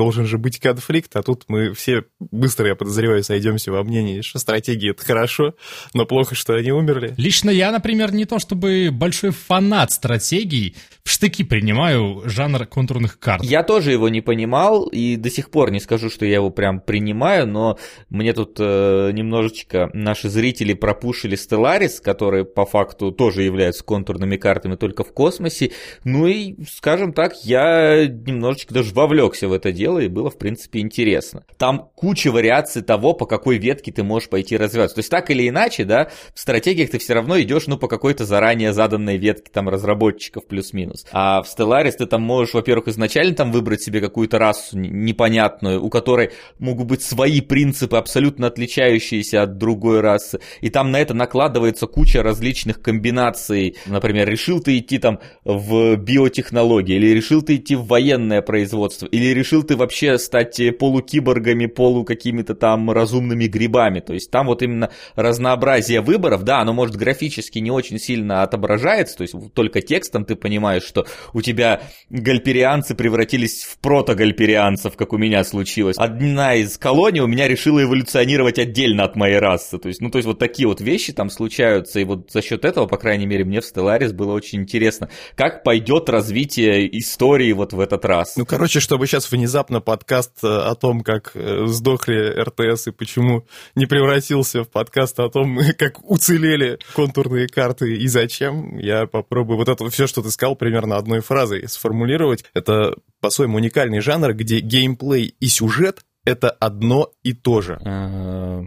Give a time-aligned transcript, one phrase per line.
[0.00, 4.38] должен же быть конфликт, а тут мы все быстро, я подозреваю, сойдемся во мнении, что
[4.38, 5.52] стратегии это хорошо,
[5.92, 7.12] но плохо, что они умерли.
[7.18, 10.74] Лично я, например, не то чтобы большой фанат стратегий,
[11.04, 13.44] в штыки принимаю жанр контурных карт.
[13.44, 16.80] Я тоже его не понимал, и до сих пор не скажу, что я его прям
[16.80, 17.78] принимаю, но
[18.08, 24.76] мне тут э, немножечко наши зрители пропушили Stellaris, которые по факту тоже являются контурными картами
[24.76, 25.72] только в космосе.
[26.04, 30.80] Ну и, скажем так, я немножечко даже вовлекся в это дело, и было, в принципе,
[30.80, 31.44] интересно.
[31.58, 34.94] Там куча вариаций того, по какой ветке ты можешь пойти развиваться.
[34.94, 38.24] То есть, так или иначе, да, в стратегиях ты все равно идешь, ну, по какой-то
[38.24, 41.06] заранее заданной ветке там разработчиков плюс-минус.
[41.12, 45.88] А в Stellaris ты там можешь, во-первых, изначально там выбрать себе какую-то расу непонятную, у
[45.88, 50.40] которой могут быть свои принципы, абсолютно отличающиеся от другой расы.
[50.60, 53.76] И там на это накладывается куча различных комбинаций.
[53.86, 59.26] Например, решил ты идти там в биотехнологии, или решил ты идти в военное производство, или
[59.26, 64.00] решил ты вообще стать полукиборгами, полу какими-то там разумными грибами.
[64.00, 69.16] То есть там вот именно разнообразие выборов, да, оно может графически не очень сильно отображается,
[69.16, 75.18] то есть только текстом ты понимаешь, что у тебя гальперианцы превратились в протогальперианцев, как у
[75.18, 75.96] меня случилось.
[75.98, 79.78] Одна из колоний у меня решила эволюционировать отдельно от моей расы.
[79.78, 82.64] То есть, ну, то есть вот такие вот вещи там случаются, и вот за счет
[82.64, 87.72] этого, по крайней мере, мне в Stellaris было очень интересно, как пойдет развитие истории вот
[87.72, 88.36] в этот раз.
[88.36, 93.44] Ну, короче, чтобы сейчас внезапно подкаст э, о том, как э, сдохли РТС и почему
[93.74, 99.68] не превратился в подкаст о том, как уцелели контурные карты и зачем, я попробую вот
[99.68, 102.44] это все, что ты сказал, примерно одной фразой сформулировать.
[102.54, 107.78] Это по-своему уникальный жанр, где геймплей и сюжет— это одно и то же.
[107.84, 108.64] А,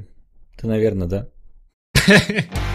[0.58, 1.28] ты, наверное, да.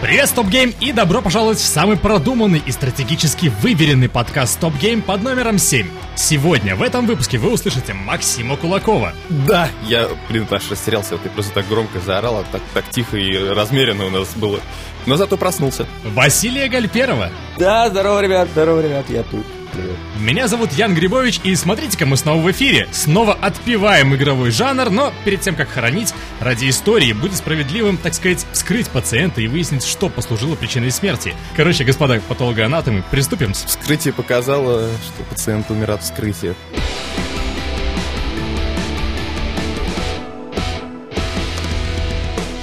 [0.00, 5.58] Привет, StopGame, и добро пожаловать в самый продуманный и стратегически выверенный подкаст StopGame под номером
[5.58, 5.86] 7.
[6.16, 9.12] Сегодня в этом выпуске вы услышите Максима Кулакова.
[9.28, 13.36] Да, я, блин, аж растерялся, ты просто так громко заорал, а так, так тихо и
[13.50, 14.60] размеренно у нас было.
[15.04, 15.86] Но зато проснулся.
[16.02, 17.28] Василия Гальперова.
[17.58, 19.44] Да, здорово, ребят, здорово, ребят, я тут.
[19.72, 19.96] Привет.
[20.18, 22.88] Меня зовут Ян Грибович, и смотрите-ка, мы снова в эфире.
[22.92, 28.46] Снова отпеваем игровой жанр, но перед тем, как хоронить, ради истории будет справедливым, так сказать,
[28.52, 31.34] вскрыть пациента и выяснить, что послужило причиной смерти.
[31.56, 33.52] Короче, господа патологоанатомы, приступим.
[33.52, 36.54] Вскрытие показало, что пациент умер от вскрытия.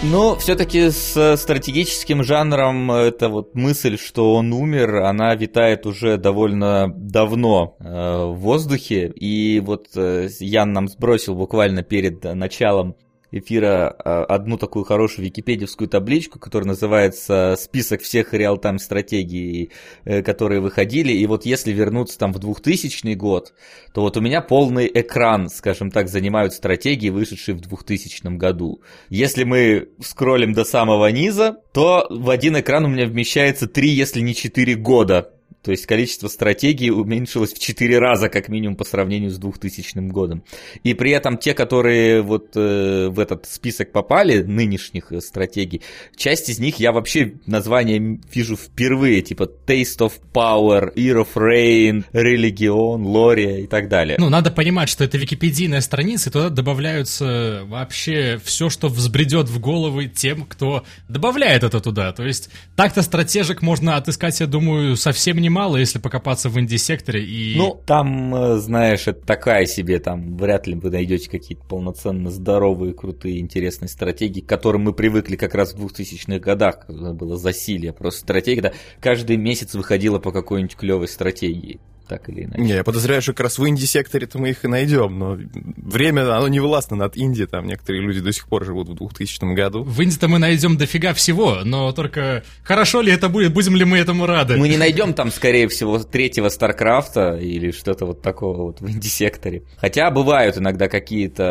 [0.09, 6.87] Но все-таки с стратегическим жанром эта вот мысль, что он умер, она витает уже довольно
[6.95, 9.11] давно э, в воздухе.
[9.15, 12.95] И вот э, Ян нам сбросил буквально перед началом
[13.31, 19.71] эфира а, одну такую хорошую википедиевскую табличку, которая называется «Список всех реал-тайм стратегий,
[20.05, 21.11] э, которые выходили».
[21.11, 23.53] И вот если вернуться там в 2000 год,
[23.93, 28.81] то вот у меня полный экран, скажем так, занимают стратегии, вышедшие в 2000 году.
[29.09, 34.21] Если мы скроллим до самого низа, то в один экран у меня вмещается 3, если
[34.21, 35.33] не 4 года
[35.63, 40.43] то есть количество стратегий уменьшилось в 4 раза, как минимум, по сравнению с 2000 годом.
[40.83, 45.81] И при этом те, которые вот э, в этот список попали, нынешних э, стратегий,
[46.15, 52.05] часть из них я вообще название вижу впервые, типа Taste of Power, Ear of Rain,
[52.13, 54.17] Religion, Лория и так далее.
[54.19, 59.59] Ну, надо понимать, что это википедийная страница, и туда добавляются вообще все, что взбредет в
[59.59, 62.11] головы тем, кто добавляет это туда.
[62.13, 67.23] То есть так-то стратежек можно отыскать, я думаю, совсем немало мало, если покопаться в инди-секторе
[67.23, 67.55] и...
[67.57, 72.93] Ну, там, э, знаешь, это такая себе, там вряд ли вы найдете какие-то полноценно здоровые,
[72.93, 77.91] крутые, интересные стратегии, к которым мы привыкли как раз в 2000-х годах, когда было засилие.
[77.91, 82.61] Просто стратегия, да, каждый месяц выходила по какой-нибудь клевой стратегии так или иначе.
[82.61, 85.37] Не, я подозреваю, что как раз в инди-секторе-то мы их и найдем, но
[85.77, 89.53] время, оно не властно над Инди, там некоторые люди до сих пор живут в 2000
[89.53, 89.83] году.
[89.83, 93.97] В Инди-то мы найдем дофига всего, но только хорошо ли это будет, будем ли мы
[93.97, 94.57] этому рады?
[94.57, 99.63] Мы не найдем там, скорее всего, третьего Старкрафта или что-то вот такого вот в инди-секторе.
[99.77, 101.43] Хотя бывают иногда какие-то,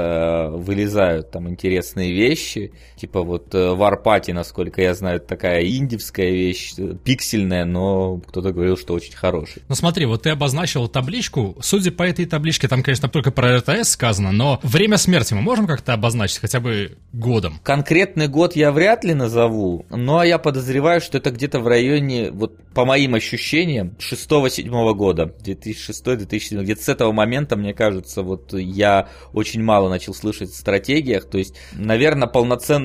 [0.52, 6.94] э, вылезают там интересные вещи, типа вот Варпати, насколько я знаю, такая индивская вещь, э,
[7.02, 9.62] пиксельная, но кто-то говорил, что очень хороший.
[9.68, 11.56] Ну смотри, вот ты обозначил табличку.
[11.60, 15.66] Судя по этой табличке, там, конечно, только про РТС сказано, но время смерти мы можем
[15.66, 17.60] как-то обозначить хотя бы годом?
[17.62, 22.56] Конкретный год я вряд ли назову, но я подозреваю, что это где-то в районе, вот
[22.74, 29.62] по моим ощущениям, 6-7 года, 2006-2007, где-то с этого момента, мне кажется, вот я очень
[29.62, 32.28] мало начал слышать в стратегиях, то есть, наверное,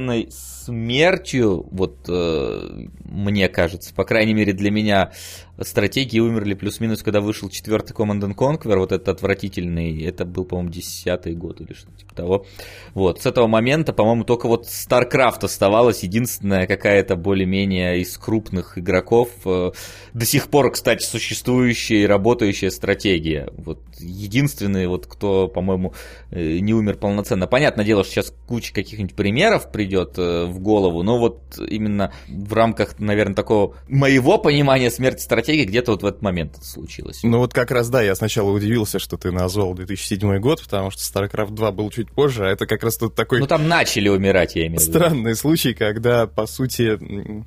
[0.01, 5.12] полноценной смертью, вот э, мне кажется, по крайней мере для меня,
[5.63, 11.33] стратегии умерли плюс-минус, когда вышел четвертый Command Conquer, вот этот отвратительный, это был, по-моему, десятый
[11.33, 12.45] год или что-то типа того.
[12.93, 19.29] Вот, с этого момента, по-моему, только вот StarCraft оставалась единственная какая-то более-менее из крупных игроков,
[19.45, 19.71] э,
[20.13, 23.49] до сих пор, кстати, существующая и работающая стратегия.
[23.57, 25.93] Вот единственный, вот кто, по-моему,
[26.31, 27.47] э, не умер полноценно.
[27.47, 32.53] Понятное дело, что сейчас куча каких-нибудь примеров придет э, в голову, но вот именно в
[32.53, 37.21] рамках, наверное, такого моего понимания смерти стратегии где-то вот в этот момент это случилось.
[37.24, 41.01] Ну вот как раз, да, я сначала удивился, что ты назвал 2007 год, потому что
[41.01, 43.39] StarCraft 2 был чуть позже, а это как раз тут такой...
[43.39, 44.92] Ну там начали умирать, я имею в виду.
[44.92, 47.00] Странный случай, когда, по сути,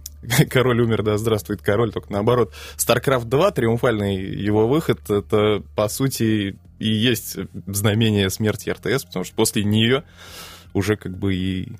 [0.50, 2.52] король умер, да, здравствует король, только наоборот.
[2.76, 7.36] StarCraft 2, триумфальный его выход, это, по сути, и есть
[7.66, 10.04] знамение смерти РТС, потому что после нее
[10.72, 11.72] уже как бы и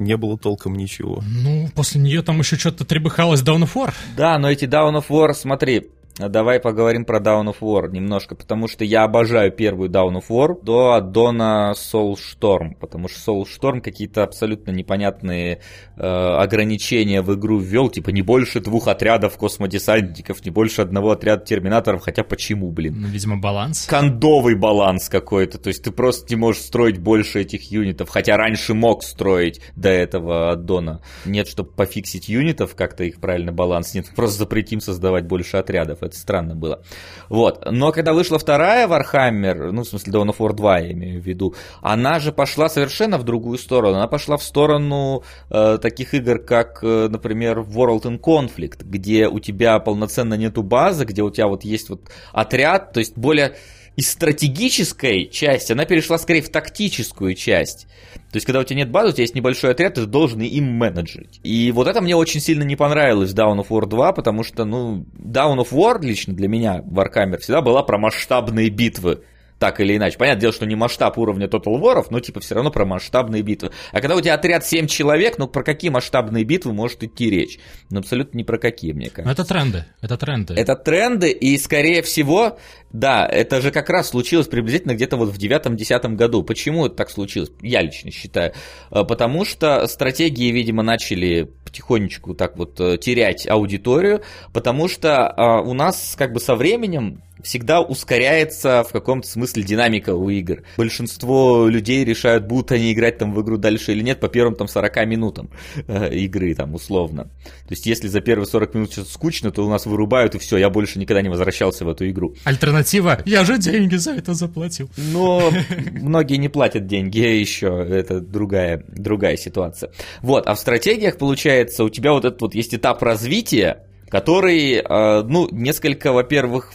[0.00, 1.22] не было толком ничего.
[1.26, 3.92] Ну, после нее там еще что-то требыхалось Dawn of War.
[4.16, 5.90] Да, но эти Dawn of War, смотри,
[6.28, 10.62] Давай поговорим про Down of War немножко, потому что я обожаю первую Down of War
[10.62, 15.60] до аддона Soulstorm, потому что Soulstorm какие-то абсолютно непонятные
[15.96, 21.44] э, ограничения в игру ввел, типа не больше двух отрядов космодесантников, не больше одного отряда
[21.44, 22.96] терминаторов, хотя почему, блин?
[23.00, 23.86] Ну, видимо, баланс.
[23.86, 28.74] Кондовый баланс какой-то, то есть ты просто не можешь строить больше этих юнитов, хотя раньше
[28.74, 31.00] мог строить до этого аддона.
[31.24, 36.18] Нет, чтобы пофиксить юнитов, как-то их правильно баланс, нет, просто запретим создавать больше отрядов это
[36.18, 36.82] странно было.
[37.28, 37.64] Вот.
[37.70, 41.24] Но когда вышла вторая Warhammer, ну, в смысле, Dawn of War 2, я имею в
[41.24, 43.96] виду, она же пошла совершенно в другую сторону.
[43.96, 49.38] Она пошла в сторону э, таких игр, как, э, например, World in Conflict, где у
[49.38, 53.54] тебя полноценно нету базы, где у тебя вот есть вот отряд, то есть более
[54.00, 57.86] из стратегической части она перешла скорее в тактическую часть.
[58.32, 60.64] То есть, когда у тебя нет базы, у тебя есть небольшой отряд, ты должен им
[60.72, 61.38] менеджерить.
[61.42, 64.64] И вот это мне очень сильно не понравилось в Down of War 2, потому что,
[64.64, 69.22] ну, Down of War лично для меня, Warhammer, всегда была про масштабные битвы
[69.60, 70.16] так или иначе.
[70.16, 73.70] Понятное дело, что не масштаб уровня Total War, но типа все равно про масштабные битвы.
[73.92, 77.58] А когда у тебя отряд 7 человек, ну про какие масштабные битвы может идти речь?
[77.90, 79.30] Ну абсолютно не про какие, мне кажется.
[79.30, 80.54] Это тренды, это тренды.
[80.54, 82.58] Это тренды, и скорее всего,
[82.90, 86.42] да, это же как раз случилось приблизительно где-то вот в 9-10 году.
[86.42, 87.50] Почему это так случилось?
[87.60, 88.54] Я лично считаю.
[88.90, 94.22] Э, потому что стратегии, видимо, начали потихонечку так вот э, терять аудиторию,
[94.54, 100.14] потому что а, у нас как бы со временем всегда ускоряется в каком-то смысле динамика
[100.14, 100.62] у игр.
[100.76, 104.68] Большинство людей решают, будут они играть там в игру дальше или нет по первым там
[104.68, 105.50] 40 минутам
[105.86, 107.24] э, игры там условно.
[107.24, 110.56] То есть если за первые 40 минут что-то скучно, то у нас вырубают и все,
[110.56, 112.34] я больше никогда не возвращался в эту игру.
[112.44, 114.90] Альтернатива, я же деньги за это заплатил.
[114.96, 115.50] Но
[115.92, 119.90] многие не платят деньги еще, это другая, другая ситуация.
[120.22, 125.22] Вот, а в стратегиях получается у тебя вот этот вот есть этап развития, который, э,
[125.22, 126.72] ну, несколько, во-первых,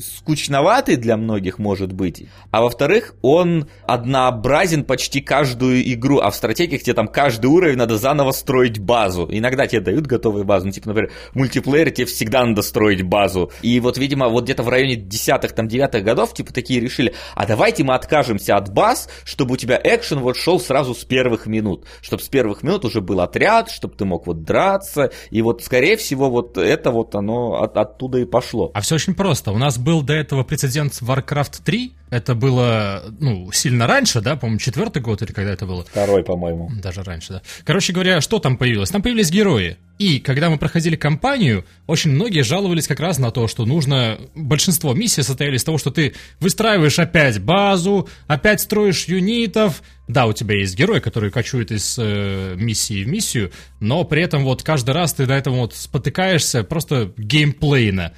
[0.00, 6.82] скучноватый для многих может быть, а во-вторых, он однообразен почти каждую игру, а в стратегиях
[6.82, 9.28] тебе там каждый уровень надо заново строить базу.
[9.30, 13.50] Иногда тебе дают готовую базу, ну, типа, например, в мультиплеере тебе всегда надо строить базу.
[13.62, 17.46] И вот, видимо, вот где-то в районе десятых, там, девятых годов, типа, такие решили, а
[17.46, 21.86] давайте мы откажемся от баз, чтобы у тебя экшен вот шел сразу с первых минут,
[22.00, 25.96] чтобы с первых минут уже был отряд, чтобы ты мог вот драться, и вот, скорее
[25.96, 28.70] всего, вот это вот оно от, оттуда и пошло.
[28.74, 29.52] А все очень просто.
[29.52, 31.92] У нас был до этого прецедент Warcraft 3.
[32.10, 35.84] Это было, ну, сильно раньше, да, по-моему, четвертый год или когда это было?
[35.84, 36.72] Второй, по-моему.
[36.82, 37.42] Даже раньше, да.
[37.64, 38.90] Короче говоря, что там появилось?
[38.90, 39.76] Там появились герои.
[39.98, 44.18] И когда мы проходили кампанию, очень многие жаловались как раз на то, что нужно...
[44.34, 49.84] Большинство миссий состояли из того, что ты выстраиваешь опять базу, опять строишь юнитов.
[50.08, 54.42] Да, у тебя есть герой, который кочует из э, миссии в миссию, но при этом
[54.42, 58.12] вот каждый раз ты до этого вот спотыкаешься просто геймплейно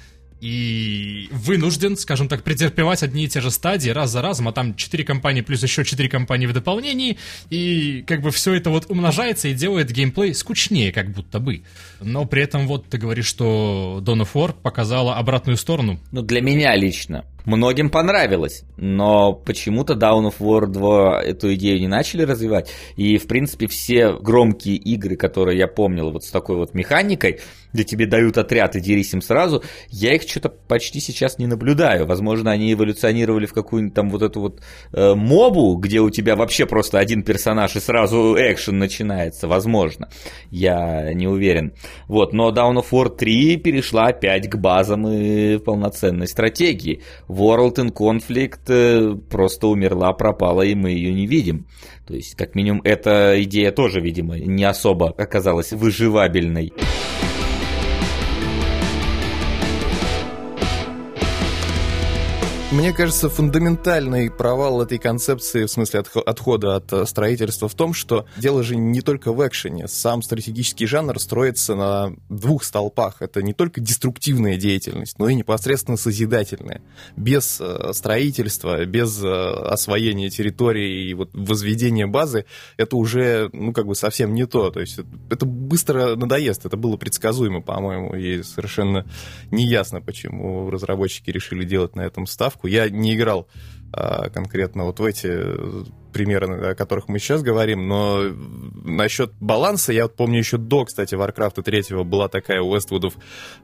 [0.45, 4.75] и вынужден, скажем так, претерпевать одни и те же стадии раз за разом, а там
[4.75, 7.17] 4 компании плюс еще 4 компании в дополнении,
[7.49, 11.63] и как бы все это вот умножается и делает геймплей скучнее, как будто бы.
[11.99, 15.99] Но при этом вот ты говоришь, что Dawn of War показала обратную сторону.
[16.11, 17.25] Ну, для меня лично.
[17.45, 22.71] Многим понравилось, но почему-то Down of War 2 эту идею не начали развивать.
[22.95, 27.39] И, в принципе, все громкие игры, которые я помнил вот с такой вот механикой,
[27.75, 32.07] где тебе дают отряд и дерись им сразу, я их что-то почти сейчас не наблюдаю.
[32.07, 34.61] Возможно, они эволюционировали в какую-нибудь там вот эту вот
[34.93, 39.47] э, мобу, где у тебя вообще просто один персонаж и сразу экшен начинается.
[39.47, 40.09] Возможно.
[40.49, 41.73] Я не уверен.
[42.07, 47.01] Вот, но Down of War 3 перешла опять к базам и полноценной стратегии.
[47.35, 51.67] World in Conflict э, просто умерла, пропала, и мы ее не видим.
[52.07, 56.71] То есть, как минимум, эта идея тоже, видимо, не особо оказалась выживабельной.
[62.75, 68.25] Мне кажется, фундаментальный провал этой концепции в смысле отхода от э, строительства в том, что
[68.35, 69.87] дело же не только в экшене.
[69.87, 73.21] Сам стратегический жанр строится на двух столпах.
[73.21, 76.81] Это не только деструктивная деятельность, но и непосредственно созидательная.
[77.15, 82.43] Без э, строительства, без э, освоения территории и вот возведения базы,
[82.75, 84.69] это уже, ну, как бы совсем не то.
[84.69, 86.65] То есть это быстро надоест.
[86.65, 89.05] Это было предсказуемо, по-моему, и совершенно
[89.49, 92.64] неясно, почему разработчики решили делать на этом ставку ставку.
[92.65, 93.47] Я не играл
[93.93, 95.31] а, конкретно вот в эти
[96.15, 98.21] примеры, о которых мы сейчас говорим, но
[98.85, 103.15] насчет баланса, я вот помню еще до, кстати, Warcraft 3 была такая у Westwoodов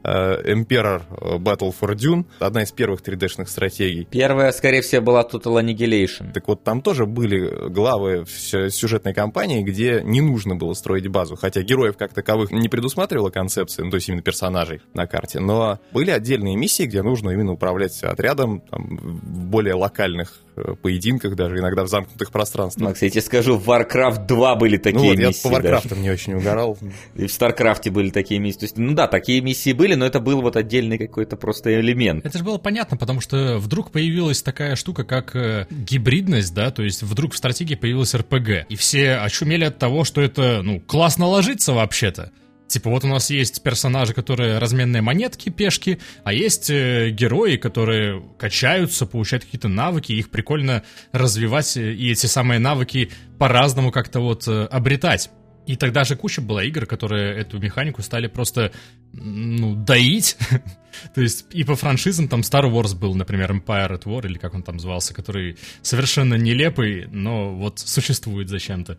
[0.04, 1.02] э, Emperor
[1.40, 4.06] Battle for Dune, одна из первых 3D-шных стратегий.
[4.12, 6.34] Первая, скорее всего, была Total Annihilation.
[6.34, 11.62] Так вот, там тоже были главы сюжетной кампании, где не нужно было строить базу, хотя
[11.62, 16.12] героев как таковых не предусматривала концепция, ну, то есть именно персонажей на карте, но были
[16.12, 21.86] отдельные миссии, где нужно именно управлять отрядом там, в более локальных э, поединках, даже иногда
[21.86, 22.84] в замкнутых пространствах пространство.
[22.84, 25.48] Макс, я тебе скажу, в Warcraft 2 были такие ну, вот, миссии.
[25.48, 26.78] Я по Warcraft не очень угорал.
[27.16, 28.60] И в StarCraft были такие миссии.
[28.60, 32.26] То есть, ну да, такие миссии были, но это был вот отдельный какой-то просто элемент.
[32.26, 36.84] Это же было понятно, потому что вдруг появилась такая штука, как э, гибридность, да, то
[36.84, 38.66] есть вдруг в стратегии появилась РПГ.
[38.70, 42.32] И все очумели от того, что это, ну, классно ложится вообще-то.
[42.72, 48.24] Типа вот у нас есть персонажи, которые разменные монетки, пешки, а есть э, герои, которые
[48.38, 54.66] качаются, получают какие-то навыки, их прикольно развивать и эти самые навыки по-разному как-то вот э,
[54.66, 55.32] обретать.
[55.68, 58.72] И тогда же куча была игр, которые эту механику стали просто,
[59.14, 60.38] ну, доить.
[61.16, 64.54] То есть и по франшизам там Star Wars был, например, Empire at War, или как
[64.54, 68.98] он там звался, который совершенно нелепый, но вот существует зачем-то.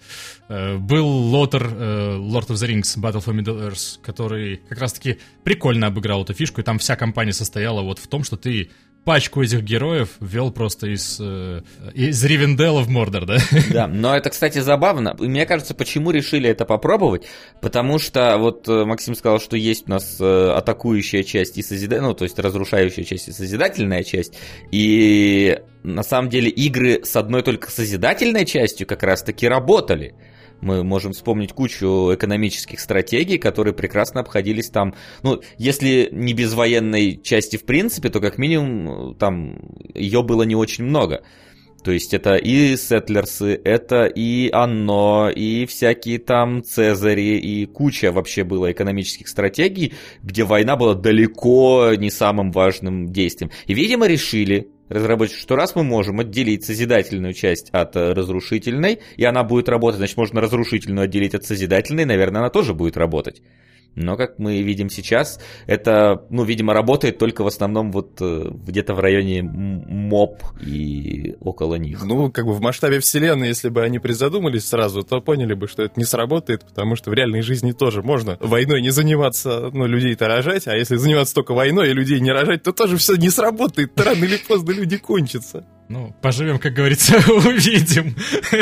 [0.49, 5.89] Э, был Лотер, э, Lord of the Rings, Battle for Middle-earth, который как раз-таки прикольно
[5.89, 8.71] обыграл эту фишку, и там вся компания состояла вот в том, что ты
[9.05, 11.63] пачку этих героев ввел просто из, э,
[11.95, 13.39] из Ривенделла в Мордор, да?
[13.71, 15.17] Да, но это, кстати, забавно.
[15.19, 17.27] И мне кажется, почему решили это попробовать?
[17.61, 22.11] Потому что вот э, Максим сказал, что есть у нас э, атакующая часть и созидательная,
[22.11, 24.35] ну, то есть разрушающая часть и созидательная часть.
[24.71, 30.15] И на самом деле игры с одной только созидательной частью как раз-таки работали.
[30.63, 34.95] Мы можем вспомнить кучу экономических стратегий, которые прекрасно обходились там.
[35.23, 39.59] Ну, если не без военной части в принципе, то как минимум там
[39.93, 41.25] ее было не очень много.
[41.83, 48.45] То есть это и Сетлерсы, это и Анно, и всякие там Цезари, и куча вообще
[48.45, 53.51] было экономических стратегий, где война была далеко не самым важным действием.
[53.67, 59.25] И, видимо, решили, разработчики, что раз мы можем отделить созидательную часть от э, разрушительной, и
[59.25, 63.43] она будет работать, значит, можно разрушительную отделить от созидательной, наверное, она тоже будет работать.
[63.95, 68.95] Но, как мы видим сейчас, это, ну, видимо, работает только в основном вот э, где-то
[68.95, 72.03] в районе МОП и около них.
[72.05, 75.83] Ну, как бы в масштабе вселенной, если бы они призадумались сразу, то поняли бы, что
[75.83, 80.27] это не сработает, потому что в реальной жизни тоже можно войной не заниматься, ну, людей-то
[80.27, 83.99] рожать, а если заниматься только войной и людей не рожать, то тоже все не сработает,
[84.01, 85.67] рано или поздно люди кончатся.
[85.89, 88.17] Ну, поживем, как говорится, увидим,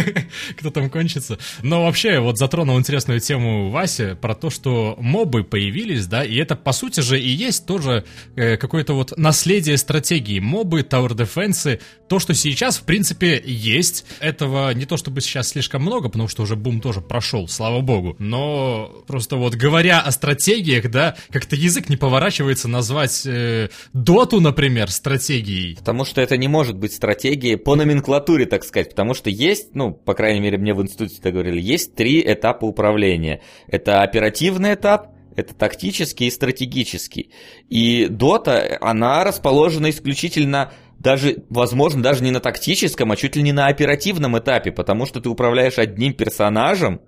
[0.59, 1.39] кто там кончится.
[1.63, 6.57] Но вообще, вот затронул интересную тему Вася про то, что мобы появились, да, и это,
[6.57, 8.05] по сути же, и есть тоже
[8.37, 10.41] э, какое-то вот наследие стратегии.
[10.41, 14.07] Мобы, Tower Defense, то, что сейчас, в принципе, есть.
[14.19, 18.17] Этого не то чтобы сейчас слишком много, потому что уже бум тоже прошел, слава богу.
[18.19, 24.91] Но просто вот говоря о стратегиях, да, как-то язык не поворачивается назвать э, Доту, например,
[24.91, 25.77] стратегией.
[25.77, 29.75] Потому что это не может быть стратегией стратегии по номенклатуре, так сказать, потому что есть,
[29.75, 33.41] ну, по крайней мере, мне в институте это говорили, есть три этапа управления.
[33.67, 37.31] Это оперативный этап, это тактический и стратегический.
[37.69, 43.53] И Dota, она расположена исключительно даже, возможно, даже не на тактическом, а чуть ли не
[43.53, 47.01] на оперативном этапе, потому что ты управляешь одним персонажем,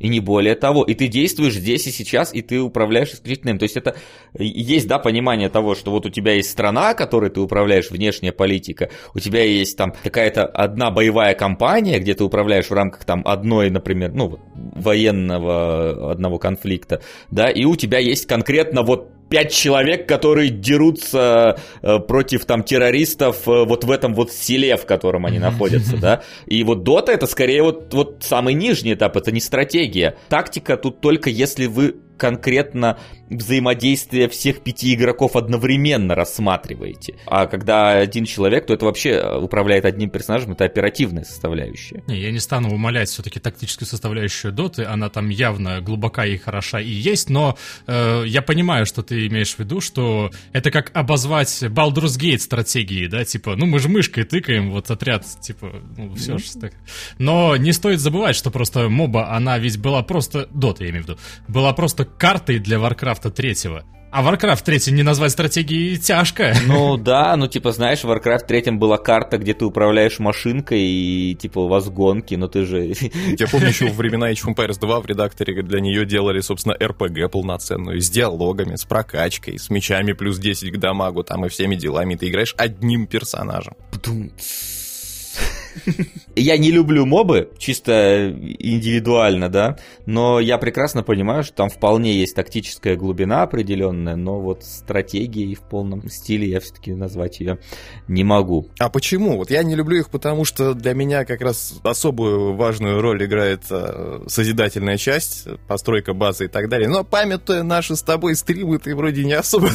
[0.00, 0.82] и не более того.
[0.82, 3.58] И ты действуешь здесь и сейчас, и ты управляешь исключительно им.
[3.58, 3.96] То есть это
[4.36, 8.90] есть, да, понимание того, что вот у тебя есть страна, которой ты управляешь, внешняя политика,
[9.14, 13.70] у тебя есть там какая-то одна боевая компания, где ты управляешь в рамках там одной,
[13.70, 20.50] например, ну, военного одного конфликта, да, и у тебя есть конкретно вот пять человек, которые
[20.50, 25.96] дерутся э, против там террористов э, вот в этом вот селе, в котором они находятся,
[25.96, 26.22] да.
[26.46, 30.16] И вот Дота это скорее вот, вот самый нижний этап, это не стратегия.
[30.28, 32.98] Тактика тут только если вы конкретно
[33.30, 37.14] взаимодействие всех пяти игроков одновременно рассматриваете.
[37.26, 42.02] А когда один человек, то это вообще управляет одним персонажем, это оперативная составляющая.
[42.06, 46.80] Не, я не стану умалять все-таки тактическую составляющую доты, она там явно глубока и хороша
[46.80, 51.62] и есть, но э, я понимаю, что ты имеешь в виду, что это как обозвать
[51.62, 56.36] Baldur's Gate стратегии, да, типа, ну мы же мышкой тыкаем, вот отряд, типа, ну все
[56.36, 56.72] же так.
[57.18, 61.08] Но не стоит забывать, что просто моба, она ведь была просто, дота я имею в
[61.08, 63.54] виду, была просто картой для Warcraft 3.
[64.12, 66.52] А Warcraft 3 не назвать стратегией тяжко.
[66.66, 71.36] Ну да, ну типа знаешь, в Warcraft 3 была карта, где ты управляешь машинкой и
[71.36, 72.92] типа у вас гонки, но ты же...
[73.38, 76.74] Я помню еще во времена Age of Empires 2 в редакторе для нее делали, собственно,
[76.74, 81.76] RPG полноценную, с диалогами, с прокачкой, с мечами плюс 10 к дамагу там и всеми
[81.76, 82.16] делами.
[82.16, 83.74] Ты играешь одним персонажем.
[86.36, 92.34] Я не люблю мобы, чисто индивидуально, да, но я прекрасно понимаю, что там вполне есть
[92.34, 97.58] тактическая глубина определенная, но вот стратегией в полном стиле я все-таки назвать ее
[98.08, 98.68] не могу.
[98.78, 99.36] А почему?
[99.36, 103.64] Вот я не люблю их, потому что для меня как раз особую важную роль играет
[103.70, 106.88] э, созидательная часть, постройка базы и так далее.
[106.88, 109.68] Но памятуя наши с тобой стримы, ты вроде не особо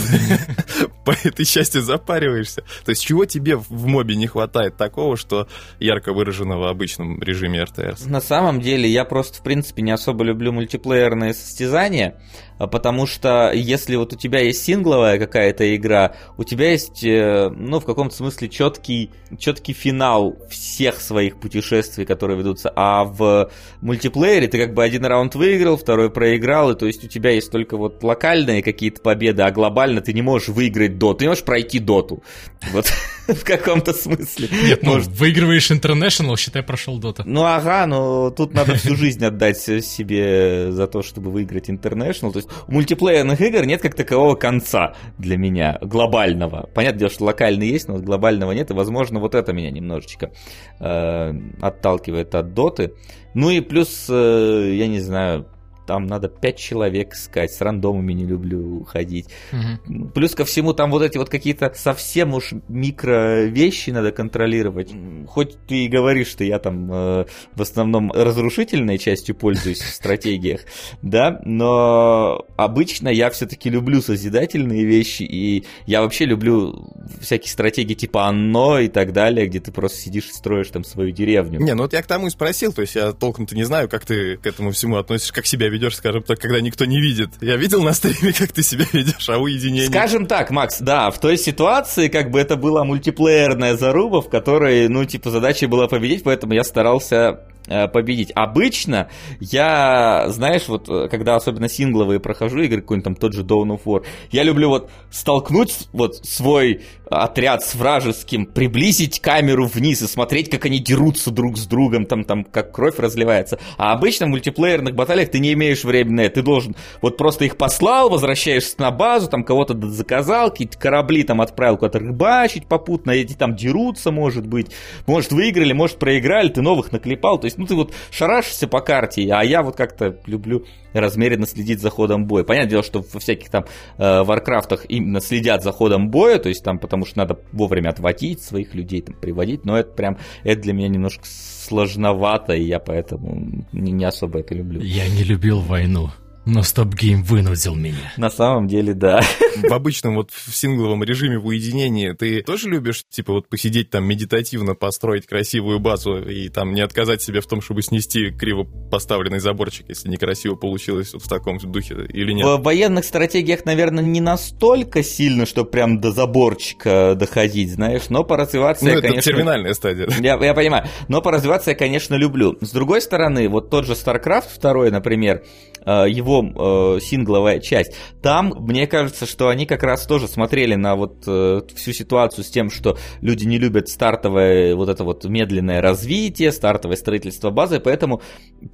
[1.06, 2.64] по этой части запариваешься.
[2.84, 5.48] То есть чего тебе в мобе не хватает такого, что
[5.86, 8.06] ярко выражено в обычном режиме РТС.
[8.06, 12.20] На самом деле я просто, в принципе, не особо люблю мультиплеерные состязания,
[12.58, 17.50] а потому что если вот у тебя есть сингловая какая-то игра, у тебя есть, э,
[17.50, 23.51] ну, в каком-то смысле четкий, четкий финал всех своих путешествий, которые ведутся, а в
[23.82, 27.51] мультиплеере ты как бы один раунд выиграл, второй проиграл, и то есть у тебя есть
[27.51, 31.44] только вот локальные какие-то победы, а глобально ты не можешь выиграть доту, ты не можешь
[31.44, 32.24] пройти доту.
[32.72, 32.92] Вот
[33.27, 34.50] в каком-то смысле.
[34.63, 35.10] Нет, ну, Может...
[35.10, 37.24] выигрываешь International, считай, прошел дота.
[37.25, 42.32] Ну ага, но тут надо всю жизнь отдать себе за то, чтобы выиграть International.
[42.32, 46.70] То есть у мультиплеерных игр нет как такового конца для меня, глобального.
[46.74, 50.32] Понятное дело, что локальный есть, но глобального нет, и, возможно, вот это меня немножечко
[50.79, 52.94] э, отталкивает от доты.
[53.34, 55.46] Ну и плюс, э, я не знаю,
[55.86, 59.27] там надо 5 человек искать, с рандомами не люблю ходить.
[59.51, 60.10] Угу.
[60.10, 64.92] Плюс ко всему там вот эти вот какие-то совсем уж микро вещи надо контролировать.
[65.27, 70.62] Хоть ты и говоришь, что я там э, в основном разрушительной частью пользуюсь в стратегиях,
[71.01, 78.27] да, но обычно я все-таки люблю созидательные вещи, и я вообще люблю всякие стратегии типа
[78.27, 81.59] Анно и так далее, где ты просто сидишь и строишь там свою деревню.
[81.59, 84.05] Не, ну вот я к тому и спросил, то есть я толком-то не знаю, как
[84.05, 87.29] ты к этому всему относишься, как себя ведешь, скажем так, когда никто не видит.
[87.42, 89.88] Я видел на стриме, как ты себя ведешь, а уединение...
[89.88, 94.88] Скажем так, Макс, да, в той ситуации как бы это была мультиплеерная заруба, в которой,
[94.88, 98.31] ну, типа, задача была победить, поэтому я старался Э, победить.
[98.35, 99.09] Обычно
[99.40, 103.81] я, знаешь, вот э, когда особенно сингловые прохожу игры, какой-нибудь там тот же Dawn of
[103.85, 110.50] War, я люблю вот столкнуть вот свой отряд с вражеским, приблизить камеру вниз и смотреть,
[110.50, 113.59] как они дерутся друг с другом, там, там, как кровь разливается.
[113.77, 116.35] А обычно в мультиплеерных баталиях ты не имеешь времени на это.
[116.35, 121.41] Ты должен вот просто их послал, возвращаешься на базу, там кого-то заказал, какие-то корабли там
[121.41, 124.72] отправил куда-то рыбачить попутно, эти там дерутся, может быть.
[125.07, 127.39] Может, выиграли, может, проиграли, ты новых наклепал.
[127.39, 130.65] То есть, ну, ты вот шарашишься по карте, а я вот как-то люблю
[131.00, 132.44] размеренно следить за ходом боя.
[132.44, 133.66] Понятное дело, что во всяких там
[133.98, 138.42] э, варкрафтах именно следят за ходом боя, то есть там потому что надо вовремя отводить
[138.42, 143.66] своих людей, там, приводить, но это прям, это для меня немножко сложновато, и я поэтому
[143.72, 144.81] не, не особо это люблю.
[144.81, 146.10] Я не любил войну.
[146.46, 148.14] Но стоп-гейм вынудил меня.
[148.18, 149.22] На самом деле, да.
[149.55, 154.05] В обычном вот в сингловом режиме в уединении ты тоже любишь, типа, вот посидеть там
[154.05, 159.40] медитативно, построить красивую базу и там не отказать себе в том, чтобы снести криво поставленный
[159.40, 162.46] заборчик, если некрасиво получилось вот в таком духе или нет?
[162.46, 168.86] В военных стратегиях, наверное, не настолько сильно, что прям до заборчика доходить, знаешь, но поразвиваться
[168.86, 169.31] ну, я, это конечно...
[169.31, 170.08] терминальная стадия.
[170.20, 172.58] Я, я понимаю, но поразвиваться я, конечно, люблю.
[172.62, 175.44] С другой стороны, вот тот же StarCraft 2, например,
[175.86, 176.05] Э,
[176.41, 177.93] его э, сингловая часть.
[178.21, 182.50] Там, мне кажется, что они как раз тоже смотрели на вот э, всю ситуацию с
[182.50, 188.21] тем, что люди не любят стартовое вот это вот медленное развитие, стартовое строительство базы, поэтому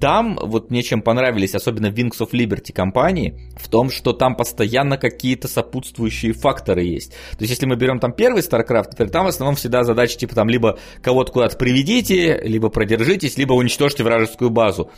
[0.00, 4.96] там вот мне чем понравились, особенно Wings of Liberty компании, в том, что там постоянно
[4.96, 7.12] какие-то сопутствующие факторы есть.
[7.12, 10.48] То есть, если мы берем там первый StarCraft, там в основном всегда задача типа там
[10.48, 14.90] либо кого-то куда-то приведите, либо продержитесь, либо уничтожьте вражескую базу.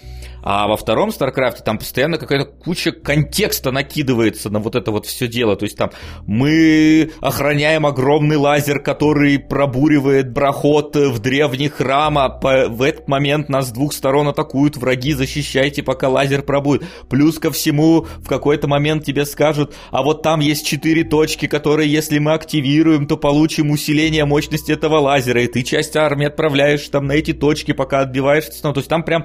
[0.47, 5.27] А во втором StarCraft там постоянно какая-то куча контекста накидывается на вот это вот все
[5.27, 5.57] дело.
[5.57, 5.91] То есть там
[6.27, 12.29] мы охраняем огромный лазер, который пробуривает проход в древний храм, а
[12.69, 16.85] в этот момент нас с двух сторон атакуют враги, защищайте, пока лазер пробует.
[17.09, 21.91] Плюс ко всему, в какой-то момент тебе скажут, а вот там есть четыре точки, которые,
[21.91, 27.07] если мы активируем, то получим усиление мощности этого лазера, и ты часть армии отправляешь там
[27.07, 28.61] на эти точки, пока отбиваешься.
[28.61, 29.25] То есть там прям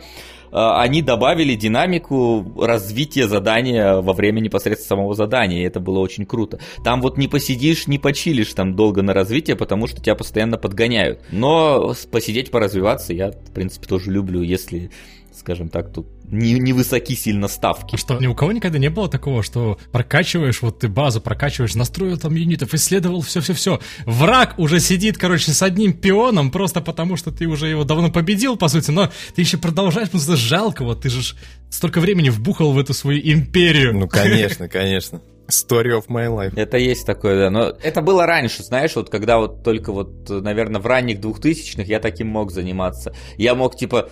[0.52, 6.60] они добавили динамику развития задания во время непосредственно самого задания, и это было очень круто.
[6.84, 11.22] Там вот не посидишь, не почилишь там долго на развитие, потому что тебя постоянно подгоняют.
[11.32, 14.92] Но посидеть, поразвиваться я, в принципе, тоже люблю, если
[15.40, 17.96] скажем так, тут не, не высоки сильно ставки.
[17.96, 22.18] Что, ни у кого никогда не было такого, что прокачиваешь, вот ты базу прокачиваешь, настроил
[22.18, 23.80] там юнитов, исследовал все-все-все.
[24.06, 28.58] Враг уже сидит, короче, с одним пионом, просто потому что ты уже его давно победил,
[28.58, 31.36] по сути, но ты еще продолжаешь, потому что жалко, вот ты же
[31.70, 33.98] столько времени вбухал в эту свою империю.
[33.98, 35.22] Ну, конечно, конечно.
[35.50, 36.54] Story of my life.
[36.56, 37.50] Это есть такое, да.
[37.50, 42.00] Но это было раньше, знаешь, вот когда вот только вот, наверное, в ранних двухтысячных я
[42.00, 43.16] таким мог заниматься.
[43.38, 44.10] Я мог, типа,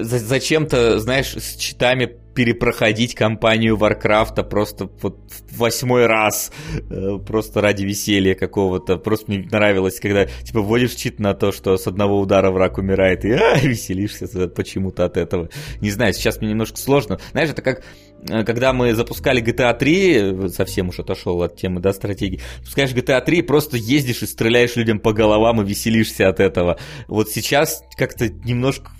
[0.00, 5.18] зачем-то, знаешь, с читами перепроходить кампанию Варкрафта просто вот
[5.50, 6.52] в восьмой раз,
[6.88, 8.96] э, просто ради веселья какого-то.
[8.96, 13.24] Просто мне нравилось, когда, типа, вводишь чит на то, что с одного удара враг умирает,
[13.24, 15.48] и а, веселишься почему-то от этого.
[15.80, 17.18] Не знаю, сейчас мне немножко сложно.
[17.32, 17.82] Знаешь, это как
[18.28, 23.24] Э, когда мы запускали GTA 3, совсем уж отошел от темы, да, стратегии, запускаешь GTA
[23.24, 26.78] 3, просто ездишь и стреляешь людям по головам и веселишься от этого.
[27.06, 28.90] Вот сейчас как-то немножко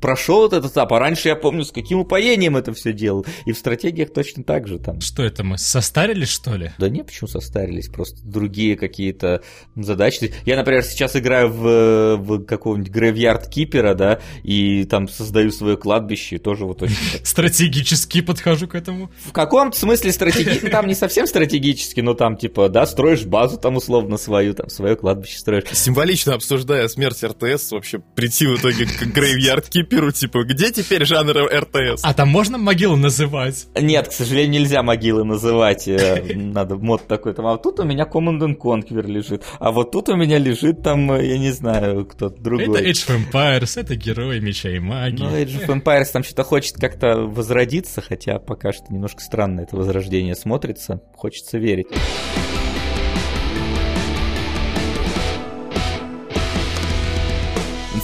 [0.00, 3.24] прошел вот этот этап, а раньше я помню, с каким упоением это все делал.
[3.46, 5.00] И в стратегиях точно так же там.
[5.00, 6.72] Что это мы, состарились, что ли?
[6.78, 9.42] Да не, почему состарились, просто другие какие-то
[9.76, 10.32] задачи.
[10.44, 16.36] Я, например, сейчас играю в, в какого-нибудь Graveyard Кипера, да, и там создаю свое кладбище,
[16.36, 16.96] и тоже вот очень...
[17.24, 19.10] Стратегически подхожу к этому.
[19.24, 23.58] В каком-то смысле стратегически, ну, там не совсем стратегически, но там, типа, да, строишь базу
[23.58, 25.64] там условно свою, там, свое кладбище строишь.
[25.72, 31.48] Символично обсуждая смерть РТС, вообще прийти в итоге к Graveyard Киперу, типа, где теперь жанр
[31.52, 32.02] РТС?
[32.02, 33.66] А там можно могилу называть?
[33.78, 35.88] Нет, к сожалению, нельзя могилы называть.
[35.88, 37.46] Э, надо мод такой там.
[37.46, 39.44] А тут у меня Command and Conquer лежит.
[39.58, 42.80] А вот тут у меня лежит там, э, я не знаю, кто-то другой.
[42.80, 45.22] Это Age of Empires, это герои меча и магии.
[45.22, 49.76] Ну, Age of Empires там что-то хочет как-то возродиться, хотя пока что немножко странно это
[49.76, 51.00] возрождение смотрится.
[51.14, 51.88] Хочется верить.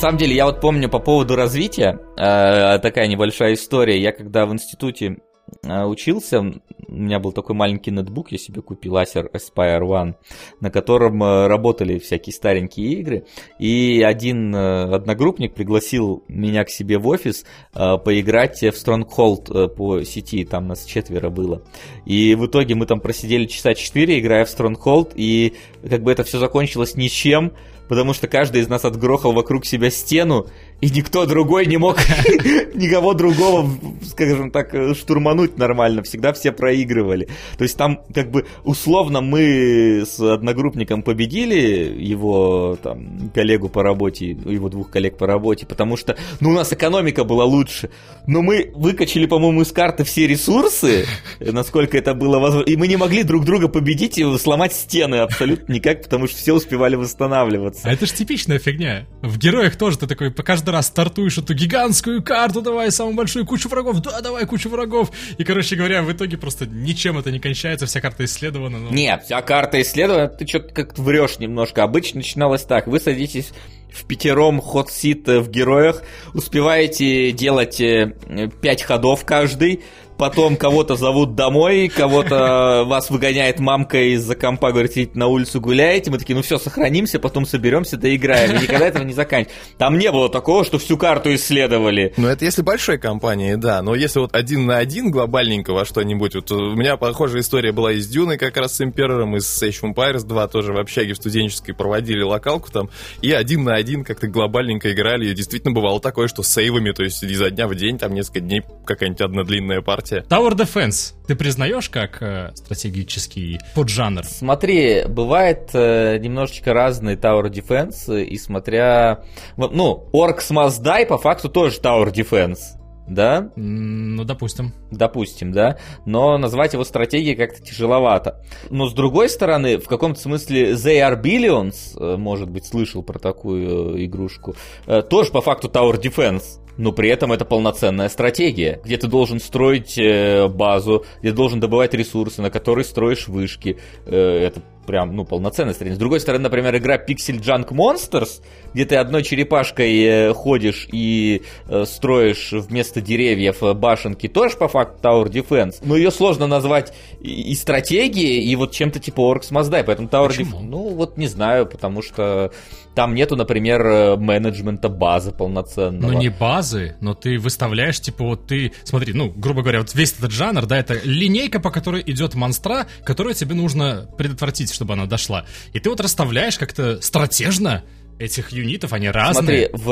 [0.04, 3.98] Самом деле, я вот помню по поводу развития, э, такая небольшая история.
[3.98, 5.16] Я когда в институте
[5.62, 10.16] э, учился, у меня был такой маленький ноутбук, я себе купил Acer Aspire One,
[10.60, 13.24] на котором э, работали всякие старенькие игры.
[13.58, 20.02] И один э, одногруппник пригласил меня к себе в офис э, поиграть в Stronghold по
[20.02, 21.62] сети, там нас четверо было.
[22.04, 25.54] И в итоге мы там просидели часа четыре, играя в Stronghold, и
[25.88, 27.52] как бы это все закончилось ничем,
[27.88, 30.46] потому что каждый из нас отгрохал вокруг себя стену,
[30.80, 31.98] и никто другой не мог
[32.74, 33.68] никого другого,
[34.02, 36.02] скажем так, штурмануть нормально.
[36.02, 37.28] Всегда все проигрывали.
[37.56, 44.30] То есть там как бы условно мы с одногруппником победили его там коллегу по работе,
[44.30, 47.90] его двух коллег по работе, потому что ну у нас экономика была лучше.
[48.26, 51.06] Но мы выкачали, по-моему, из карты все ресурсы,
[51.40, 55.72] насколько это было возможно, и мы не могли друг друга победить и сломать стены абсолютно
[55.72, 57.88] никак, потому что все успевали восстанавливаться.
[57.88, 59.06] А это же типичная фигня.
[59.22, 63.44] В героях тоже ты такой по каждый раз стартуешь эту гигантскую карту, давай самую большую
[63.44, 65.10] кучу врагов, да, давай кучу врагов.
[65.36, 68.78] И, короче говоря, в итоге просто ничем это не кончается, вся карта исследована.
[68.78, 68.90] Но...
[68.90, 71.82] Нет, вся карта исследована, ты что-то как-то врешь немножко.
[71.82, 73.52] Обычно начиналось так, вы садитесь
[73.92, 79.82] в пятером ход-сит в героях, успеваете делать 5 э, ходов каждый,
[80.24, 86.10] потом кого-то зовут домой, кого-то вас выгоняет мамка из-за компа, говорит, идите на улицу гуляете,
[86.10, 88.56] мы такие, ну все, сохранимся, потом соберемся, доиграем.
[88.56, 89.76] И никогда этого не заканчивается.
[89.76, 92.14] Там не было такого, что всю карту исследовали.
[92.16, 96.36] Ну, это если большой компании, да, но если вот один на один глобальненько во что-нибудь,
[96.36, 99.94] вот у меня похожая история была из Дюны как раз с Имперором, из Age of
[99.94, 102.88] Empires 2 тоже в общаге в студенческой проводили локалку там,
[103.20, 107.22] и один на один как-то глобальненько играли, и действительно бывало такое, что сейвами, то есть
[107.22, 110.26] изо дня в день, там несколько дней какая-нибудь одна длинная партия партия.
[110.28, 114.24] Tower Defense ты признаешь как э, стратегический поджанр?
[114.24, 119.24] Смотри, бывает э, немножечко разный Tower Defense, и смотря...
[119.56, 122.58] Ну, Orcs Must Die по факту тоже Tower Defense.
[123.06, 123.50] Да?
[123.56, 124.72] Ну, допустим.
[124.90, 125.78] Допустим, да.
[126.06, 128.42] Но назвать его стратегией как-то тяжеловато.
[128.70, 133.18] Но с другой стороны, в каком-то смысле They Are Billions, э, может быть, слышал про
[133.18, 136.60] такую э, игрушку, э, тоже по факту Tower Defense.
[136.76, 141.60] Но при этом это полноценная стратегия, где ты должен строить э, базу, где ты должен
[141.60, 143.78] добывать ресурсы, на которые строишь вышки.
[144.06, 145.96] Э, это прям, ну, полноценная стратегия.
[145.96, 148.42] С другой стороны, например, игра Pixel Junk Monsters,
[148.74, 151.42] где ты одной черепашкой э, ходишь и
[151.84, 155.76] строишь вместо деревьев башенки, тоже по факту Tower Defense.
[155.82, 159.84] Но ее сложно назвать и, и стратегией, и вот чем-то типа Orcs Must Die.
[159.84, 160.62] Поэтому Tower Defense...
[160.62, 162.52] Ну, вот не знаю, потому что
[162.94, 166.12] там нету, например, э, менеджмента базы полноценного.
[166.12, 168.72] Ну, не базы, но ты выставляешь, типа, вот ты...
[168.84, 172.86] Смотри, ну, грубо говоря, вот весь этот жанр, да, это линейка, по которой идет монстра,
[173.04, 175.44] которую тебе нужно предотвратить, чтобы она дошла.
[175.72, 177.84] И ты вот расставляешь как-то стратежно
[178.18, 179.68] этих юнитов, они разные.
[179.68, 179.90] Смотри, в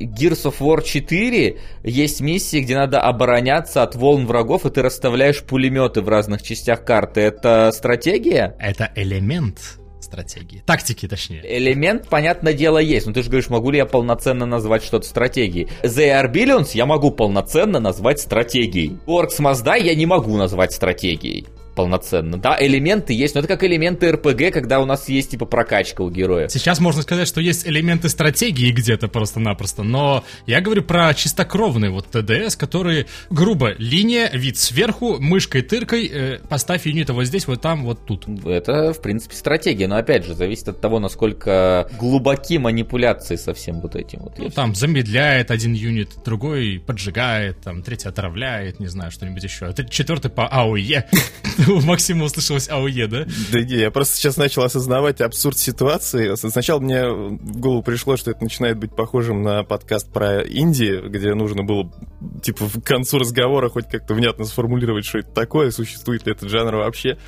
[0.00, 5.42] Gears of War 4 есть миссии, где надо обороняться от волн врагов, и ты расставляешь
[5.42, 7.22] пулеметы в разных частях карты.
[7.22, 8.54] Это стратегия?
[8.58, 10.62] Это элемент стратегии.
[10.64, 11.42] Тактики, точнее.
[11.44, 13.06] Элемент, понятное дело, есть.
[13.06, 15.68] Но ты же говоришь, могу ли я полноценно назвать что-то стратегией?
[15.82, 18.98] The Arbillions я могу полноценно назвать стратегией.
[19.06, 21.46] Orcs Die я не могу назвать стратегией
[21.78, 22.38] полноценно.
[22.38, 26.10] Да, элементы есть, но это как элементы РПГ, когда у нас есть типа прокачка у
[26.10, 26.48] героя.
[26.48, 32.08] Сейчас можно сказать, что есть элементы стратегии где-то просто-напросто, но я говорю про чистокровные вот
[32.10, 38.04] ТДС, которые, грубо, линия, вид сверху, мышкой-тыркой, э, поставь юнита вот здесь, вот там, вот
[38.04, 38.26] тут.
[38.44, 43.78] Это, в принципе, стратегия, но опять же, зависит от того, насколько глубоки манипуляции со всем
[43.78, 44.36] вот этим вот.
[44.36, 49.66] Ну, там замедляет один юнит, другой поджигает, там, третий отравляет, не знаю, что-нибудь еще.
[49.66, 51.08] А четвертый по АОЕ
[51.72, 53.26] у услышалось АОЕ, да?
[53.52, 56.34] Да не, я просто сейчас начал осознавать абсурд ситуации.
[56.34, 61.34] Сначала мне в голову пришло, что это начинает быть похожим на подкаст про Индию, где
[61.34, 61.90] нужно было,
[62.42, 66.76] типа, в концу разговора хоть как-то внятно сформулировать, что это такое, существует ли этот жанр
[66.76, 67.18] вообще.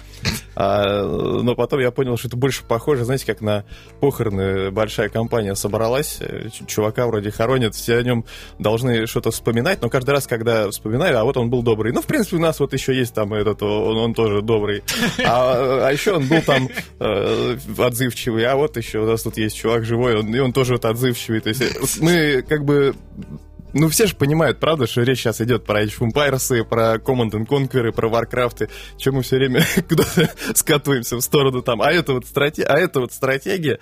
[0.55, 3.65] А, но потом я понял, что это больше похоже, знаете, как на
[4.01, 6.21] похороны большая компания собралась,
[6.67, 8.25] чувака вроде хоронят, все о нем
[8.59, 11.93] должны что-то вспоминать, но каждый раз, когда вспоминаю, а вот он был добрый.
[11.93, 14.83] Ну, в принципе, у нас вот еще есть там этот, он, он тоже добрый.
[15.25, 19.57] А, а еще он был там э, отзывчивый, а вот еще у нас тут есть
[19.57, 21.41] чувак живой, он, и он тоже вот отзывчивый.
[21.41, 22.95] То есть э, мы как бы
[23.73, 27.31] ну, все же понимают, правда, что речь сейчас идет про Age of Empires, про Command
[27.31, 32.13] and Conquer, про Warcraft, чем мы все время куда-то скатываемся в сторону там, а это
[32.13, 32.67] вот, стратег...
[32.69, 33.79] а это вот стратегия.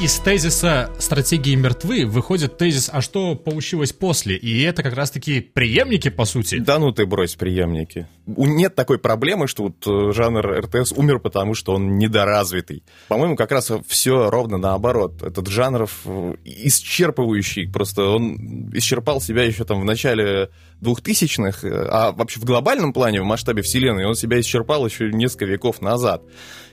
[0.00, 6.08] Из тезиса «стратегии мертвы» выходит тезис «а что получилось после?» И это как раз-таки преемники,
[6.08, 6.58] по сути.
[6.58, 8.08] Да ну ты брось преемники.
[8.36, 12.82] Нет такой проблемы, что вот э, жанр РТС умер, потому что он недоразвитый.
[13.08, 15.22] По-моему, как раз все ровно наоборот.
[15.22, 22.12] Этот жанр э, исчерпывающий, просто он исчерпал себя еще там в начале двухтысячных, э, а
[22.12, 26.22] вообще в глобальном плане, в масштабе вселенной, он себя исчерпал еще несколько веков назад.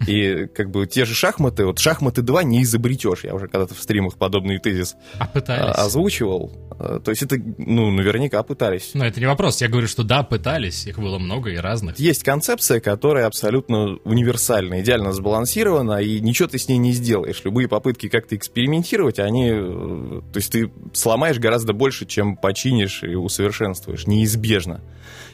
[0.06, 3.24] И как бы те же шахматы, вот шахматы 2 не изобретешь.
[3.24, 5.76] Я уже когда-то в стримах подобный тезис а пытались.
[5.76, 6.52] озвучивал.
[6.80, 8.92] Э, то есть это, ну, наверняка пытались.
[8.94, 9.62] Но это не вопрос.
[9.62, 10.86] Я говорю, что да, пытались.
[10.86, 12.00] Их было много и разных.
[12.00, 17.42] Есть концепция, которая абсолютно универсальна, идеально сбалансирована, и ничего ты с ней не сделаешь.
[17.44, 19.52] Любые попытки как-то экспериментировать, они...
[19.52, 24.82] Э, то есть ты сломаешь гораздо больше, чем починишь и усовершенствуешь неизбежно.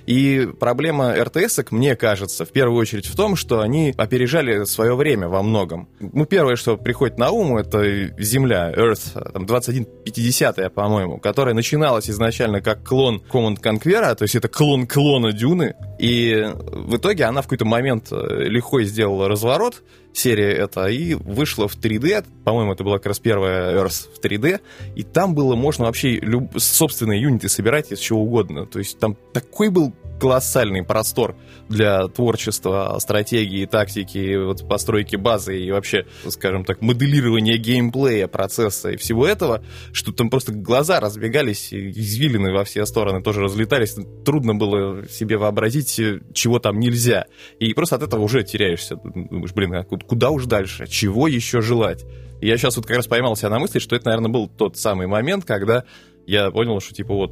[0.05, 5.27] И проблема РТС, мне кажется, в первую очередь в том, что они опережали свое время
[5.27, 5.87] во многом.
[5.99, 7.83] Ну, первое, что приходит на ум, это
[8.21, 14.47] Земля, Earth, там, 2150 по-моему, которая начиналась изначально как клон Command Conquer, то есть это
[14.47, 20.51] клон клона Дюны, и в итоге она в какой-то момент э, легко сделала разворот, серия
[20.53, 24.61] эта, и вышла в 3D, по-моему, это была как раз первая Earth в 3D,
[24.95, 26.51] и там было можно вообще люб...
[26.57, 31.35] собственные юниты собирать из чего угодно, то есть там такой был колоссальный простор
[31.69, 38.97] для творчества, стратегии, тактики, вот постройки базы и вообще, скажем так, моделирования геймплея, процесса и
[38.97, 43.95] всего этого, что там просто глаза разбегались, извилины во все стороны тоже разлетались.
[44.25, 45.99] Трудно было себе вообразить,
[46.33, 47.25] чего там нельзя.
[47.59, 48.95] И просто от этого уже теряешься.
[48.95, 50.87] Думаешь, блин, а куда уж дальше?
[50.87, 52.05] Чего еще желать?
[52.41, 55.07] Я сейчас вот как раз поймал себя на мысли, что это, наверное, был тот самый
[55.07, 55.85] момент, когда
[56.25, 57.31] я понял, что типа вот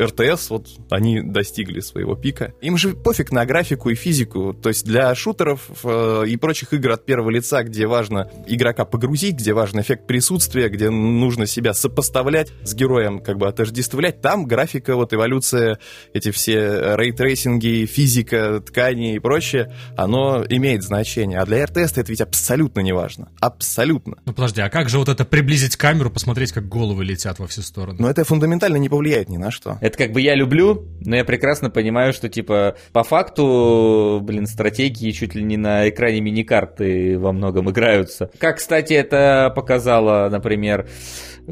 [0.00, 2.54] РТС, вот они достигли своего пика.
[2.60, 4.54] Им же пофиг на графику и физику.
[4.54, 9.36] То есть для шутеров э, и прочих игр от первого лица, где важно игрока погрузить,
[9.36, 14.96] где важен эффект присутствия, где нужно себя сопоставлять с героем, как бы отождествлять, там графика,
[14.96, 15.78] вот эволюция,
[16.12, 21.38] эти все ray tracing и, физика, ткани и прочее, оно имеет значение.
[21.38, 23.30] А для RTS это ведь абсолютно не важно.
[23.40, 24.18] Абсолютно.
[24.24, 27.62] Ну подожди, а как же вот это приблизить камеру, посмотреть, как головы летят во все
[27.62, 27.98] стороны?
[28.00, 29.78] Ну это это фундаментально не повлияет ни на что.
[29.80, 35.10] Это как бы я люблю, но я прекрасно понимаю, что типа по факту, блин, стратегии
[35.10, 38.30] чуть ли не на экране миникарты во многом играются.
[38.38, 40.88] Как, кстати, это показала, например,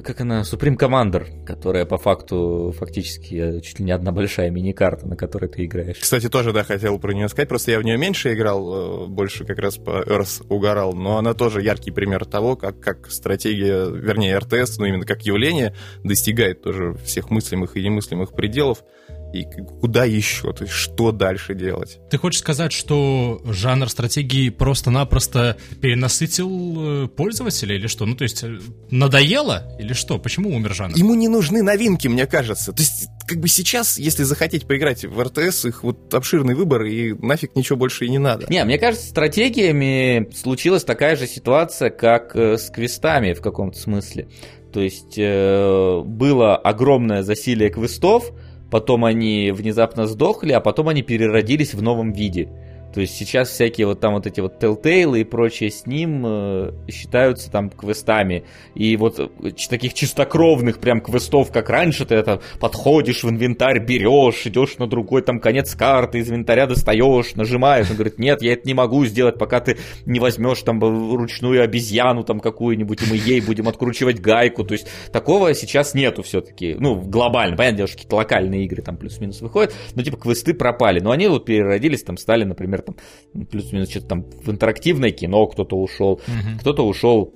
[0.03, 5.17] как она, Supreme Commander, которая по факту фактически чуть ли не одна большая мини-карта, на
[5.17, 5.99] которой ты играешь.
[5.99, 9.45] Кстати, тоже, да, хотел про нее сказать, просто я в нее меньше играл, э, больше
[9.45, 14.39] как раз по Earth угорал, но она тоже яркий пример того, как, как стратегия, вернее,
[14.39, 18.83] РТС, ну именно как явление, достигает тоже всех мыслимых и немыслимых пределов
[19.33, 19.45] и
[19.81, 21.99] куда еще, то есть что дальше делать.
[22.11, 28.07] Ты хочешь сказать, что жанр стратегии просто-напросто перенасытил э, пользователя или что?
[28.07, 28.59] Ну, то есть э,
[28.91, 30.19] надоело или что?
[30.19, 30.97] Почему умер жанр?
[30.97, 32.73] Ему не нужны новинки, мне кажется.
[32.73, 37.13] То есть как бы сейчас, если захотеть поиграть в РТС, их вот обширный выбор, и
[37.13, 38.47] нафиг ничего больше и не надо.
[38.49, 43.79] Не, мне кажется, с стратегиями случилась такая же ситуация, как э, с квестами в каком-то
[43.79, 44.29] смысле.
[44.73, 48.33] То есть э, было огромное засилие квестов,
[48.71, 52.49] потом они внезапно сдохли, а потом они переродились в новом виде.
[52.93, 56.73] То есть сейчас всякие вот там вот эти вот Telltale и прочее с ним э,
[56.91, 58.45] считаются там квестами.
[58.75, 64.47] И вот э, таких чистокровных прям квестов, как раньше, ты это подходишь в инвентарь, берешь,
[64.47, 67.91] идешь на другой там конец карты, из инвентаря достаешь, нажимаешь.
[67.91, 72.25] Он говорит, нет, я это не могу сделать, пока ты не возьмешь там ручную обезьяну
[72.25, 74.65] там какую-нибудь, и мы ей будем откручивать гайку.
[74.65, 76.77] То есть такого сейчас нету все-таки.
[76.79, 77.57] Ну, глобально.
[77.57, 81.01] Понятное дело, что какие-то локальные игры там плюс-минус выходят, но типа квесты пропали.
[81.01, 82.97] Но они вот переродились, там стали, например, например,
[83.33, 86.59] там плюс-минус что-то там в интерактивное кино кто-то ушел, угу.
[86.61, 87.33] кто-то ушел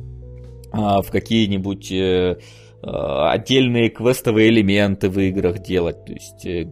[0.72, 2.38] а, в какие-нибудь э,
[2.82, 6.04] а, отдельные квестовые элементы в играх делать.
[6.04, 6.70] То есть э,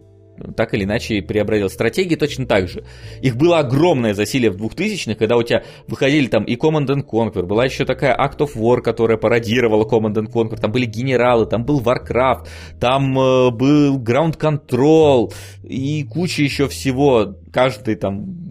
[0.55, 1.69] так или иначе преобразил.
[1.69, 2.83] Стратегии точно так же.
[3.21, 7.43] Их было огромное засилие в 2000-х, когда у тебя выходили там и Command and Conquer,
[7.43, 11.63] была еще такая Act of War, которая пародировала Command and Conquer, там были генералы, там
[11.63, 12.47] был Warcraft,
[12.79, 15.31] там э, был Ground Control
[15.63, 18.41] и куча еще всего каждый там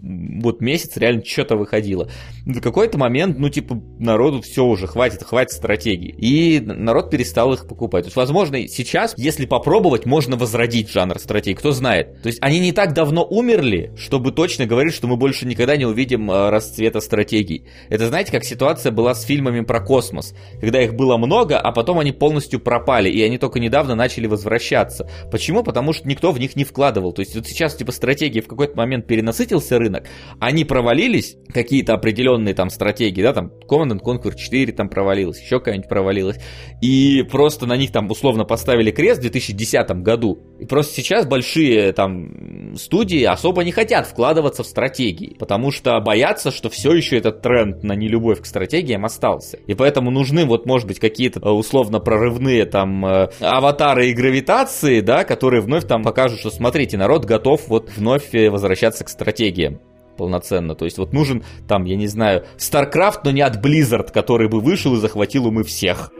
[0.41, 2.09] вот месяц реально что-то выходило.
[2.45, 6.09] В какой-то момент, ну, типа, народу все уже, хватит, хватит стратегий.
[6.09, 8.05] И народ перестал их покупать.
[8.05, 12.21] То есть, возможно, сейчас, если попробовать, можно возродить жанр стратегий, кто знает.
[12.21, 15.85] То есть, они не так давно умерли, чтобы точно говорить, что мы больше никогда не
[15.85, 17.65] увидим э, расцвета стратегий.
[17.89, 21.99] Это, знаете, как ситуация была с фильмами про космос, когда их было много, а потом
[21.99, 25.09] они полностью пропали, и они только недавно начали возвращаться.
[25.31, 25.63] Почему?
[25.63, 27.13] Потому что никто в них не вкладывал.
[27.13, 30.07] То есть, вот сейчас, типа, стратегии в какой-то момент момент перенасытился рынок,
[30.39, 35.89] они провалились, какие-то определенные там стратегии, да, там Command Conquer 4 там провалилась, еще какая-нибудь
[35.89, 36.37] провалилась,
[36.81, 41.93] и просто на них там условно поставили крест в 2010 году, и просто сейчас большие
[41.93, 47.41] там студии особо не хотят вкладываться в стратегии, потому что боятся, что все еще этот
[47.41, 51.99] тренд на нелюбовь к стратегиям остался, и поэтому нужны вот может быть какие-то э, условно
[51.99, 57.67] прорывные там э, аватары и гравитации, да, которые вновь там покажут, что смотрите, народ готов
[57.67, 59.79] вот вновь э, возвращаться возвращаться к стратегиям
[60.17, 60.75] полноценно.
[60.75, 64.59] То есть вот нужен там, я не знаю, StarCraft, но не от Blizzard, который бы
[64.59, 66.11] вышел и захватил умы всех.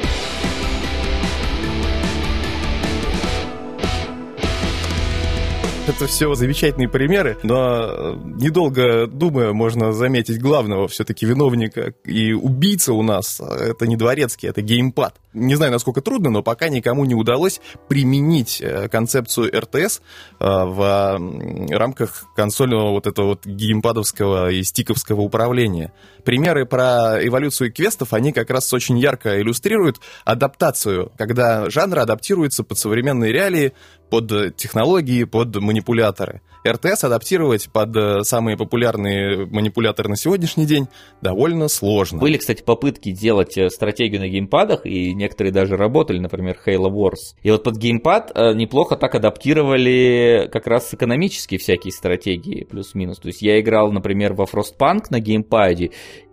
[5.88, 12.94] Это все замечательные примеры, но э, недолго думая, можно заметить главного все-таки виновника и убийца
[12.94, 13.42] у нас.
[13.42, 15.16] Это не дворецкий, это геймпад.
[15.34, 21.20] Не знаю, насколько трудно, но пока никому не удалось применить э, концепцию РТС э, в
[21.70, 25.94] рамках консольного вот этого вот геймпадовского и стиковского управления.
[26.26, 32.78] Примеры про эволюцию квестов, они как раз очень ярко иллюстрируют адаптацию, когда жанр адаптируется под
[32.78, 33.74] современные реалии,
[34.10, 36.42] под технологии, под манипуляторы.
[36.68, 40.88] РТС адаптировать под э, самые популярные манипуляторы на сегодняшний день
[41.22, 42.20] довольно сложно.
[42.20, 47.36] Были, кстати, попытки делать стратегию на геймпадах, и некоторые даже работали, например, Halo Wars.
[47.44, 53.20] И вот под геймпад э, неплохо так адаптировали как раз экономические всякие стратегии, плюс-минус.
[53.20, 55.92] То есть я играл, например, во Frostpunk на геймпаде,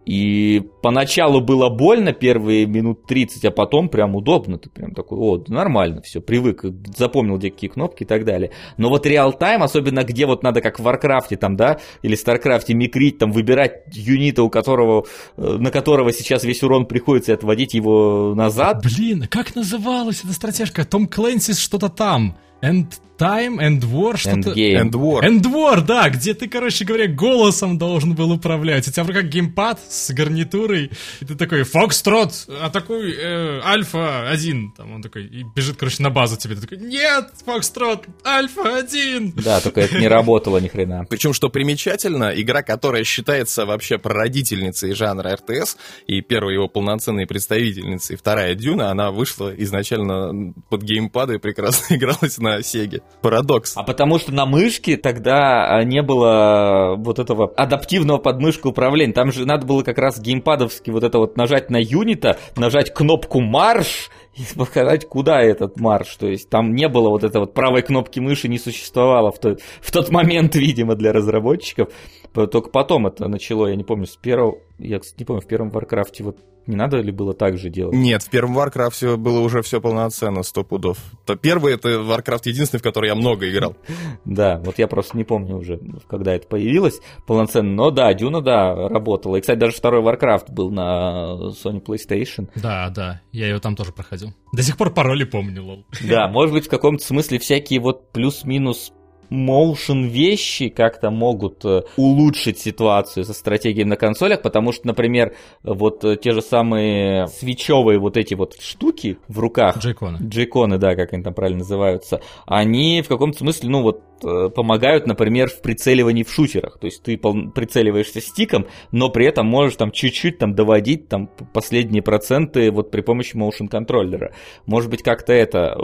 [0.08, 4.56] и поначалу было больно первые минут 30, а потом прям удобно.
[4.56, 6.64] Ты прям такой, о, нормально, все, привык,
[6.96, 8.50] запомнил, где какие кнопки и так далее.
[8.78, 12.66] Но вот real-time, особенно где вот надо, как в Warcraft е там, да, или StarCraft
[12.66, 15.04] е микрить, там, выбирать юнита, у которого,
[15.36, 18.82] э, на которого сейчас весь урон приходится, и отводить его назад.
[18.82, 20.86] Блин, как называлась эта стратежка?
[20.86, 22.34] Tom Clancy's что-то там.
[22.62, 22.86] End
[23.18, 24.50] Time, End War, что-то...
[24.50, 24.82] Endgame.
[24.82, 25.22] End War.
[25.22, 28.86] End War, да, где ты, короче говоря, голосом должен был управлять.
[28.86, 34.68] У тебя в руках геймпад с гарнитурой, и ты такой, Фокстрот, атакуй э, Альфа-1.
[34.76, 36.54] Там он такой, и бежит, короче, на базу тебе.
[36.54, 39.32] Ты такой, нет, Фокстрот, Альфа-1.
[39.42, 41.04] Да, только это не работало ни хрена.
[41.08, 45.76] Причем, что примечательно, игра, которая считается вообще прародительницей жанра РТС,
[46.06, 52.38] и первой его полноценной представительницей, вторая Дюна, она вышла изначально под геймпады и прекрасно игралась
[52.38, 53.02] на Сеге.
[53.20, 53.72] Парадокс.
[53.76, 59.12] А потому что на мышке тогда а, не было вот этого адаптивного подмышка управления.
[59.12, 63.40] Там же надо было как раз геймпадовски вот это вот нажать на юнита, нажать кнопку
[63.40, 66.16] марш и показать, куда этот марш.
[66.16, 69.60] То есть там не было вот этой вот правой кнопки мыши, не существовало в тот,
[69.80, 71.88] в тот момент, видимо, для разработчиков.
[72.32, 74.58] Только потом это начало, я не помню, с первого...
[74.78, 77.70] Я, кстати, не помню, в первом Warcraft е вот не надо ли было так же
[77.70, 77.96] делать?
[77.96, 80.98] Нет, в первом Warcraft было уже все полноценно, сто пудов.
[81.24, 83.74] То первый это Warcraft единственный, в который я много играл.
[84.26, 87.72] Да, вот я просто не помню уже, когда это появилось полноценно.
[87.72, 89.36] Но да, Дюна, да, работала.
[89.36, 92.50] И, кстати, даже второй Warcraft был на Sony PlayStation.
[92.54, 94.34] Да, да, я ее там тоже проходил.
[94.52, 95.86] До сих пор пароли помню, lol.
[96.06, 98.92] Да, может быть, в каком-то смысле всякие вот плюс-минус
[99.30, 106.04] моушен вещи как-то могут э, улучшить ситуацию со стратегией на консолях, потому что, например, вот
[106.04, 110.18] э, те же самые свечевые вот эти вот штуки в руках, Джейконы.
[110.20, 115.06] джейконы, да, как они там правильно называются, они в каком-то смысле, ну вот, э, помогают,
[115.06, 116.78] например, в прицеливании в шутерах.
[116.78, 122.02] То есть ты прицеливаешься стиком, но при этом можешь там чуть-чуть там доводить там последние
[122.02, 124.32] проценты вот при помощи motion контроллера.
[124.66, 125.76] Может быть, как-то это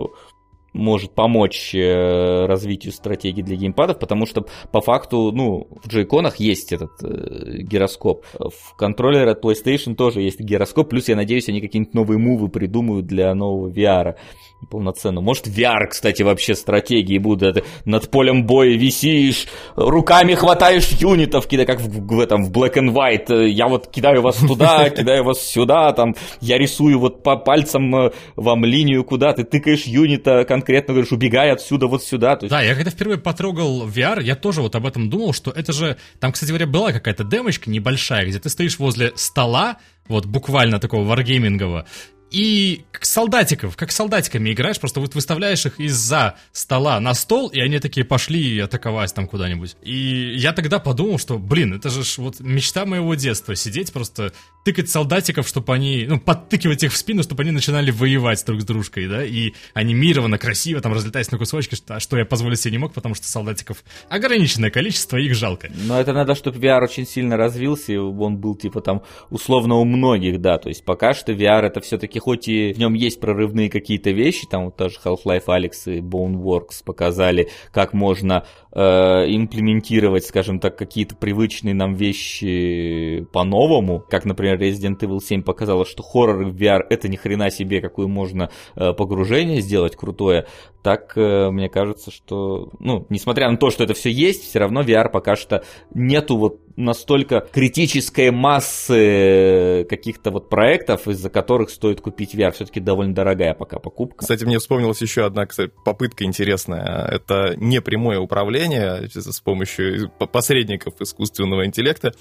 [0.75, 6.73] может помочь э, развитию стратегии для геймпадов, потому что по факту, ну, в джойконах есть
[6.73, 8.27] этот э, гироскоп.
[8.35, 13.07] В контроллере от PlayStation тоже есть гироскоп, плюс, я надеюсь, они какие-нибудь новые мувы придумают
[13.07, 14.17] для нового VR
[14.65, 15.21] полноценно.
[15.21, 17.65] Может, VR, кстати, вообще стратегии будут.
[17.85, 19.47] Над полем боя висишь,
[19.77, 23.49] руками хватаешь юнитов, кидай, как в, в этом, в Black and White.
[23.49, 28.13] Я вот кидаю вас туда, кидаю вас сюда, там, я рисую вот по пальцам э,
[28.37, 32.37] вам линию куда, ты тыкаешь юнита, конкретно говоришь, убегай отсюда вот сюда.
[32.37, 35.97] Да, я когда впервые потрогал VR, я тоже вот об этом думал, что это же...
[36.21, 41.05] Там, кстати говоря, была какая-то демочка небольшая, где ты стоишь возле стола, вот буквально такого
[41.05, 41.87] варгеймингового,
[42.31, 47.61] и как солдатиков, как солдатиками играешь, просто вот выставляешь их из-за стола на стол, и
[47.61, 49.77] они такие пошли атаковать там куда-нибудь.
[49.83, 54.33] И я тогда подумал, что, блин, это же вот мечта моего детства, сидеть просто,
[54.65, 58.65] тыкать солдатиков, чтобы они, ну, подтыкивать их в спину, чтобы они начинали воевать друг с
[58.65, 62.79] дружкой, да, и анимированно, красиво, там, разлетаясь на кусочки, что, что я позволить себе не
[62.79, 65.71] мог, потому что солдатиков ограниченное количество, их жалко.
[65.87, 69.85] Но это надо, чтобы VR очень сильно развился, и он был, типа, там, условно у
[69.85, 73.69] многих, да, то есть пока что VR это все-таки хоть и в нем есть прорывные
[73.69, 80.59] какие-то вещи, там вот тоже Half-Life Alyx и Boneworks показали, как можно э, имплементировать, скажем
[80.59, 86.57] так, какие-то привычные нам вещи по-новому, как, например, Resident Evil 7 показала, что хоррор в
[86.57, 90.47] VR это ни хрена себе, какое можно э, погружение сделать крутое,
[90.83, 94.81] так э, мне кажется, что, ну, несмотря на то, что это все есть, все равно
[94.81, 95.63] VR пока что
[95.93, 102.53] нету вот настолько критической массы каких-то вот проектов, из-за которых стоит купить VR.
[102.53, 104.19] Все-таки довольно дорогая пока покупка.
[104.19, 107.07] Кстати, мне вспомнилась еще одна кстати, попытка интересная.
[107.07, 112.13] Это не прямое управление с помощью посредников искусственного интеллекта.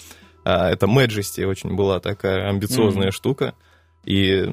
[0.46, 3.12] А это Majesty очень была такая амбициозная mm-hmm.
[3.12, 3.56] штука.
[4.06, 4.44] И,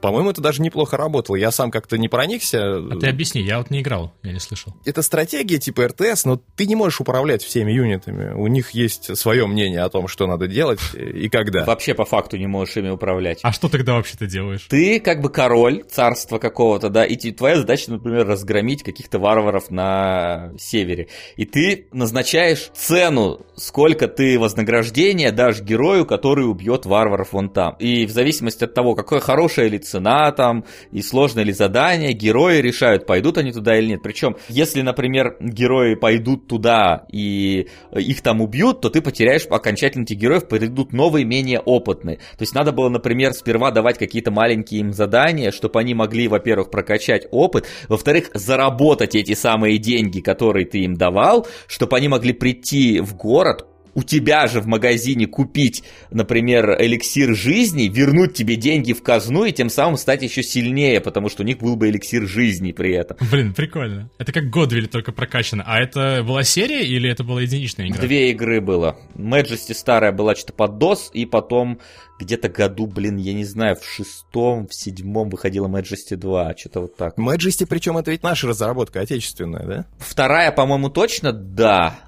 [0.00, 1.36] по-моему, это даже неплохо работало.
[1.36, 2.76] Я сам как-то не проникся.
[2.76, 4.74] А ты объясни, я вот не играл, я не слышал.
[4.84, 8.32] Это стратегия типа РТС, но ты не можешь управлять всеми юнитами.
[8.34, 11.64] У них есть свое мнение о том, что надо делать и когда.
[11.64, 13.40] Вообще по факту не можешь ими управлять.
[13.42, 14.66] А что тогда вообще ты делаешь?
[14.68, 20.52] Ты как бы король царства какого-то, да, и твоя задача, например, разгромить каких-то варваров на
[20.58, 21.08] севере.
[21.36, 27.76] И ты назначаешь цену, сколько ты вознаграждения дашь герою, который убьет варваров вон там.
[27.78, 32.12] И в зависимости зависимости от того, какая хорошая ли цена там и сложное ли задание,
[32.12, 34.02] герои решают, пойдут они туда или нет.
[34.02, 40.16] Причем, если, например, герои пойдут туда и их там убьют, то ты потеряешь окончательно этих
[40.16, 42.16] героев, придут новые, менее опытные.
[42.16, 46.70] То есть надо было, например, сперва давать какие-то маленькие им задания, чтобы они могли, во-первых,
[46.70, 53.00] прокачать опыт, во-вторых, заработать эти самые деньги, которые ты им давал, чтобы они могли прийти
[53.00, 59.02] в город, у тебя же в магазине купить, например, эликсир жизни, вернуть тебе деньги в
[59.02, 62.72] казну и тем самым стать еще сильнее, потому что у них был бы эликсир жизни
[62.72, 63.16] при этом.
[63.30, 64.10] Блин, прикольно.
[64.18, 65.64] Это как Годвиль, только прокачано.
[65.66, 68.00] А это была серия или это была единичная игра?
[68.00, 68.96] Две игры было.
[69.14, 71.80] Majesty старая была что-то под DOS, и потом
[72.18, 76.96] где-то году, блин, я не знаю, в шестом, в седьмом выходила Majesty 2, что-то вот
[76.96, 77.18] так.
[77.18, 79.86] Majesty, причем это ведь наша разработка, отечественная, да?
[79.98, 81.98] Вторая, по-моему, точно, да.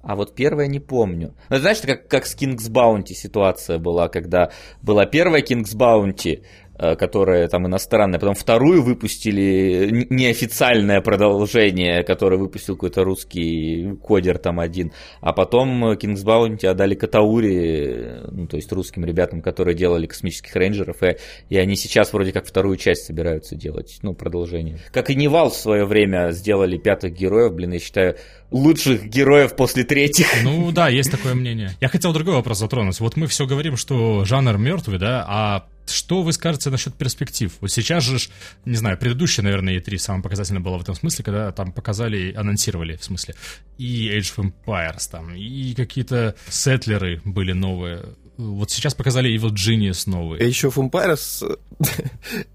[0.00, 1.34] А вот первая не помню.
[1.48, 6.44] Ну, знаешь, как, как с King's Bounty ситуация была, когда была первая King's Bounty,
[6.78, 14.92] которая там иностранная, потом вторую выпустили, неофициальное продолжение, которое выпустил какой-то русский кодер там один,
[15.20, 21.02] а потом King's Bounty отдали Katauri, ну, то есть русским ребятам, которые делали космических рейнджеров,
[21.02, 21.16] и,
[21.48, 24.78] и они сейчас вроде как вторую часть собираются делать, ну, продолжение.
[24.92, 28.16] Как и Nival в свое время сделали пятых героев, блин, я считаю,
[28.50, 30.26] лучших героев после третьих.
[30.42, 31.72] Ну да, есть такое мнение.
[31.80, 32.98] Я хотел другой вопрос затронуть.
[33.00, 37.52] Вот мы все говорим, что жанр мертвый, да, а что вы скажете насчет перспектив?
[37.60, 38.18] Вот сейчас же,
[38.64, 42.96] не знаю, предыдущая, наверное, E3 самая показательная была в этом смысле, когда там показали, анонсировали,
[42.96, 43.34] в смысле,
[43.78, 48.04] и Age of Empires там, и какие-то сетлеры были новые.
[48.36, 50.38] Вот сейчас показали Evil Genius новый.
[50.40, 51.58] Age of Empires,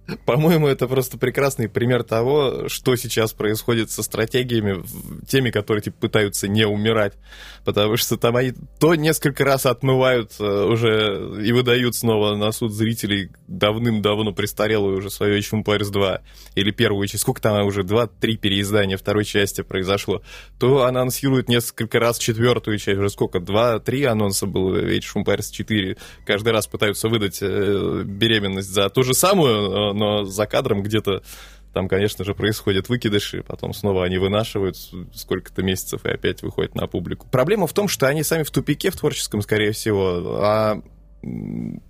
[0.26, 4.84] по-моему, это просто прекрасный пример того, что сейчас происходит со стратегиями,
[5.28, 7.14] теми, которые типа, пытаются не умирать.
[7.66, 12.72] Потому что там они то несколько раз отмывают э, уже и выдают снова на суд
[12.72, 16.22] зрителей давным-давно престарелую уже свою Age Empires 2
[16.56, 17.24] или первую часть.
[17.24, 17.84] Сколько там уже?
[17.84, 20.22] Два-три переиздания второй части произошло.
[20.60, 23.00] То анонсируют несколько раз четвертую часть.
[23.00, 23.40] Уже сколько?
[23.40, 29.04] Два-три анонса было Age Empires 4 4 каждый раз пытаются выдать э, беременность за ту
[29.04, 31.24] же самую, но за кадром где-то
[31.74, 34.78] там, конечно же, происходят выкидыши, потом снова они вынашивают
[35.14, 37.28] сколько-то месяцев и опять выходят на публику.
[37.32, 40.82] Проблема в том, что они сами в тупике в творческом, скорее всего, а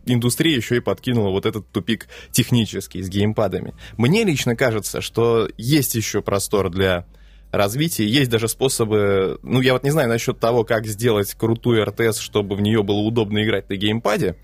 [0.06, 3.74] индустрия еще и подкинула вот этот тупик технический с геймпадами.
[3.98, 7.06] Мне лично кажется, что есть еще простор для
[7.52, 8.04] развитии.
[8.04, 12.56] Есть даже способы, ну, я вот не знаю насчет того, как сделать крутую РТС, чтобы
[12.56, 14.38] в нее было удобно играть на геймпаде,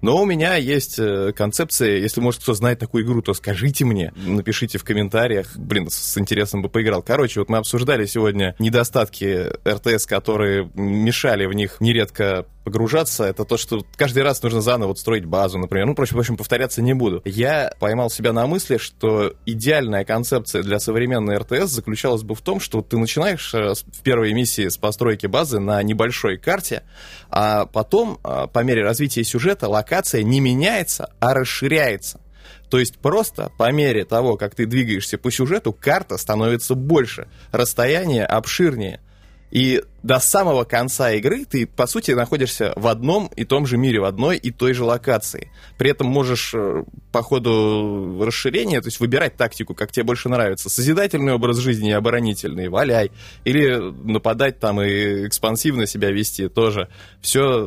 [0.00, 4.12] но у меня есть э, концепция, если, может, кто знает такую игру, то скажите мне,
[4.16, 5.56] напишите в комментариях.
[5.56, 7.02] Блин, с интересом бы поиграл.
[7.02, 13.56] Короче, вот мы обсуждали сегодня недостатки РТС, которые мешали в них нередко погружаться, это то,
[13.56, 15.86] что каждый раз нужно заново вот строить базу, например.
[15.86, 17.22] Ну, впрочем, в общем, повторяться не буду.
[17.24, 22.60] Я поймал себя на мысли, что идеальная концепция для современной РТС заключалась бы в том,
[22.60, 26.82] что ты начинаешь э, в первой миссии с постройки базы на небольшой карте,
[27.30, 32.20] а потом, э, по мере развития сюжета, локация не меняется, а расширяется.
[32.68, 38.26] То есть просто по мере того, как ты двигаешься по сюжету, карта становится больше, расстояние
[38.26, 39.00] обширнее.
[39.50, 44.00] И до самого конца игры ты, по сути, находишься в одном и том же мире,
[44.00, 45.50] в одной и той же локации.
[45.76, 50.68] При этом можешь э, по ходу расширения, то есть выбирать тактику, как тебе больше нравится.
[50.68, 53.10] Созидательный образ жизни и оборонительный, валяй.
[53.44, 56.88] Или нападать там и экспансивно себя вести тоже.
[57.20, 57.66] Все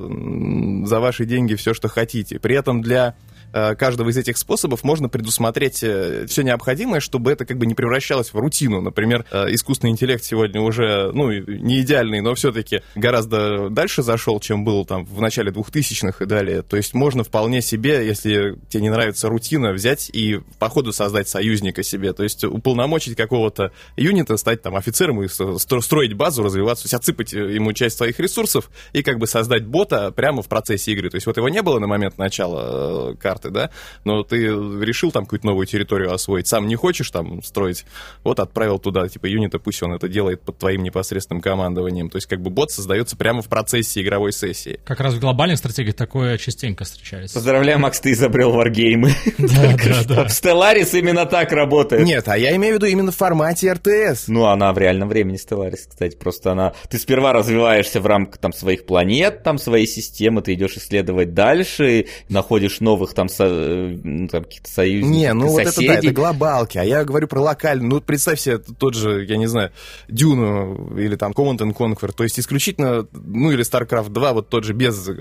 [0.86, 2.40] за ваши деньги, все, что хотите.
[2.40, 3.16] При этом для
[3.52, 8.34] каждого из этих способов можно предусмотреть э, все необходимое, чтобы это как бы не превращалось
[8.34, 8.82] в рутину.
[8.82, 14.64] Например, э, искусственный интеллект сегодня уже, ну, не идеальный, но все-таки гораздо дальше зашел, чем
[14.64, 16.62] был там в начале 2000-х и далее.
[16.62, 21.28] То есть можно вполне себе, если тебе не нравится рутина, взять и по ходу создать
[21.28, 22.14] союзника себе.
[22.14, 27.34] То есть уполномочить какого-то юнита, стать там офицером и строить базу, развиваться, то есть отсыпать
[27.34, 31.10] ему часть своих ресурсов и как бы создать бота прямо в процессе игры.
[31.10, 33.70] То есть вот его не было на момент начала карты, карты, да,
[34.04, 37.86] но ты решил там какую-то новую территорию освоить, сам не хочешь там строить,
[38.24, 42.10] вот отправил туда, типа, юнита, пусть он это делает под твоим непосредственным командованием.
[42.10, 44.80] То есть, как бы бот создается прямо в процессе игровой сессии.
[44.86, 47.36] Как раз в глобальных стратегиях такое частенько встречается.
[47.36, 49.12] Поздравляю, Макс, ты изобрел варгеймы.
[49.38, 50.26] Да, да, да.
[50.26, 52.04] Stellaris именно так работает.
[52.04, 54.28] Нет, а я имею в виду именно в формате РТС.
[54.28, 56.74] Ну, она в реальном времени Stellaris, кстати, просто она...
[56.90, 62.06] Ты сперва развиваешься в рамках там своих планет, там своей системы, ты идешь исследовать дальше,
[62.30, 65.64] находишь новых там со, ну, там каких-то союзников, Не, ну соседей.
[65.64, 67.88] вот это да, это глобалки, а я говорю про локальный.
[67.88, 69.72] Ну, представь себе тот же, я не знаю,
[70.08, 74.64] Дюну или там Command and Conquer, то есть исключительно, ну или StarCraft 2, вот тот
[74.64, 75.14] же без э,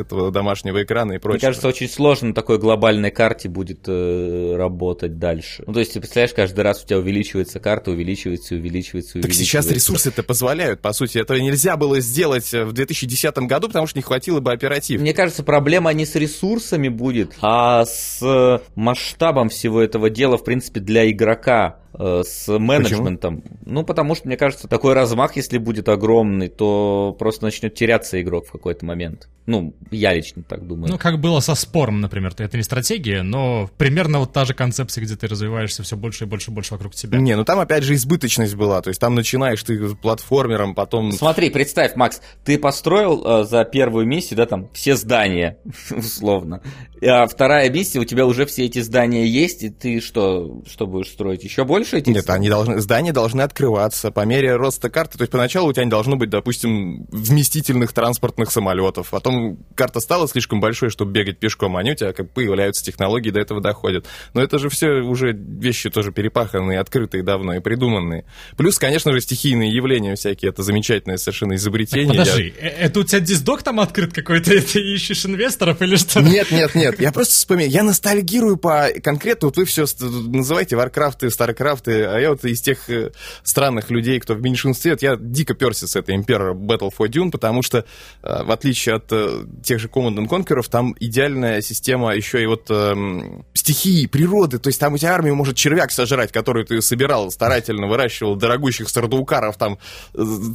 [0.00, 1.36] этого домашнего экрана и прочего.
[1.36, 5.62] Мне кажется, очень сложно на такой глобальной карте будет э, работать дальше.
[5.66, 9.20] Ну, то есть, ты представляешь, каждый раз у тебя увеличивается карта, увеличивается, увеличивается, увеличивается.
[9.20, 11.18] Так сейчас ресурсы это позволяют, по сути.
[11.18, 15.00] Этого нельзя было сделать в 2010 году, потому что не хватило бы оператив.
[15.00, 20.44] Мне кажется, проблема не с ресурсами будет, а а с масштабом всего этого дела, в
[20.44, 23.40] принципе, для игрока Э, с менеджментом.
[23.40, 23.58] Почему?
[23.66, 28.46] Ну, потому что, мне кажется, такой размах, если будет огромный, то просто начнет теряться игрок
[28.46, 29.28] в какой-то момент.
[29.46, 30.92] Ну, я лично так думаю.
[30.92, 32.32] Ну, как было со спором, например.
[32.38, 36.26] Это не стратегия, но примерно вот та же концепция, где ты развиваешься все больше и
[36.26, 37.18] больше и больше вокруг тебя.
[37.18, 38.80] Не, ну там опять же избыточность была.
[38.82, 41.10] То есть там начинаешь ты платформером, потом...
[41.10, 45.58] Смотри, представь, Макс, ты построил э, за первую миссию, да, там, все здания,
[45.90, 46.62] условно.
[47.02, 51.08] А вторая миссия, у тебя уже все эти здания есть, и ты что, что будешь
[51.08, 51.42] строить?
[51.42, 51.96] Еще больше?
[51.96, 55.16] этих Нет, они должны, здания должны открываться по мере роста карты.
[55.16, 59.08] То есть поначалу у тебя не должно быть, допустим, вместительных транспортных самолетов.
[59.08, 63.40] Потом карта стала слишком большой, чтобы бегать пешком, они у тебя как появляются технологии, до
[63.40, 64.04] этого доходят.
[64.34, 68.26] Но это же все уже вещи тоже перепаханные, открытые давно и придуманные.
[68.58, 70.50] Плюс, конечно же, стихийные явления всякие.
[70.50, 72.06] Это замечательное совершенно изобретение.
[72.06, 72.68] Так подожди, Я...
[72.68, 74.50] Э, это у тебя диздок там открыт какой-то?
[74.60, 76.20] Ты ищешь инвесторов или что?
[76.20, 77.00] Нет, нет, нет.
[77.00, 77.70] Я просто вспоминаю.
[77.70, 79.48] Я ностальгирую по конкретно.
[79.48, 83.12] Вот вы все называете StarCraft Warcraft, а я вот из тех э,
[83.42, 87.62] странных людей, кто в меньшинстве, я дико перся с этой Emperor Battle for Dune, потому
[87.62, 87.84] что,
[88.22, 92.46] э, в отличие от э, тех же Command and Conquer'ов, там идеальная система еще и
[92.46, 96.80] вот эм, стихии, природы, то есть там у тебя армию может червяк сожрать, который ты
[96.82, 99.78] собирал, старательно выращивал, дорогущих сардаукаров, там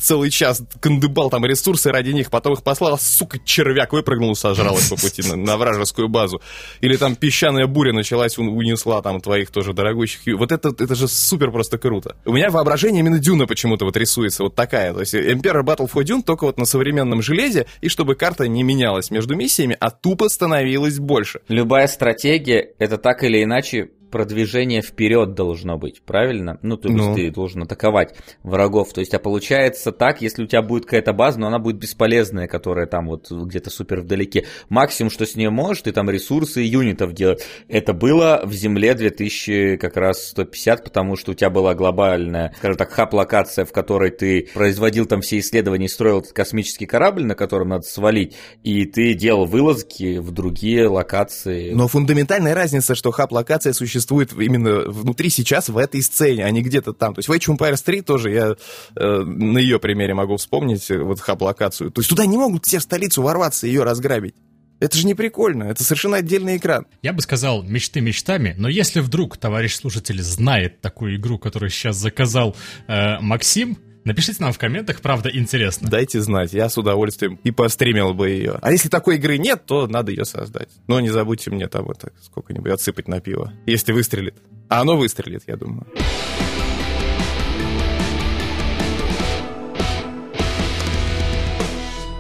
[0.02, 4.90] целый час кандыбал там ресурсы ради них, потом их послал, сука, червяк выпрыгнул сожрал их
[4.90, 6.42] по пути на, на вражескую базу.
[6.82, 10.22] Или там песчаная буря началась, унесла там твоих тоже дорогущих.
[10.38, 12.16] Вот это, это же супер просто круто.
[12.26, 14.94] У меня воображение именно Дюна почему-то вот рисуется вот такая.
[14.94, 18.64] То есть Emperor Battle for Dune только вот на современном железе, и чтобы карта не
[18.64, 21.42] менялась между миссиями, а тупо становилась больше.
[21.48, 26.58] Любая стратегия— это так или иначе продвижение вперед должно быть, правильно?
[26.62, 27.16] Ну, то есть ну.
[27.16, 28.94] ты должен атаковать врагов.
[28.94, 32.48] То есть, а получается так, если у тебя будет какая-то база, но она будет бесполезная,
[32.48, 34.46] которая там вот где-то супер вдалеке.
[34.70, 37.46] Максимум, что с нее можешь, ты там ресурсы и юнитов делать.
[37.68, 42.78] Это было в Земле 2000 как раз 150, потому что у тебя была глобальная, скажем
[42.78, 47.36] так, хаб-локация, в которой ты производил там все исследования и строил этот космический корабль, на
[47.36, 51.74] котором надо свалить, и ты делал вылазки в другие локации.
[51.74, 56.62] Но фундаментальная разница, что хаб-локация существует существует именно внутри сейчас в этой сцене, а не
[56.62, 57.16] где-то там.
[57.16, 58.56] То есть в Age Empires 3 тоже я
[58.96, 61.92] э, на ее примере могу вспомнить э, вот хаб-локацию.
[61.92, 64.36] То есть туда не могут все в столицу ворваться и ее разграбить.
[64.80, 66.86] Это же не прикольно, это совершенно отдельный экран.
[67.02, 71.96] Я бы сказал мечты мечтами, но если вдруг товарищ слушатель знает такую игру, которую сейчас
[71.96, 72.56] заказал
[72.88, 75.90] э, Максим, Напишите нам в комментах, правда, интересно.
[75.90, 78.60] Дайте знать, я с удовольствием и постримил бы ее.
[78.62, 80.70] А если такой игры нет, то надо ее создать.
[80.86, 84.36] Но не забудьте мне там это сколько-нибудь отсыпать на пиво, если выстрелит.
[84.70, 85.88] А оно выстрелит, я думаю.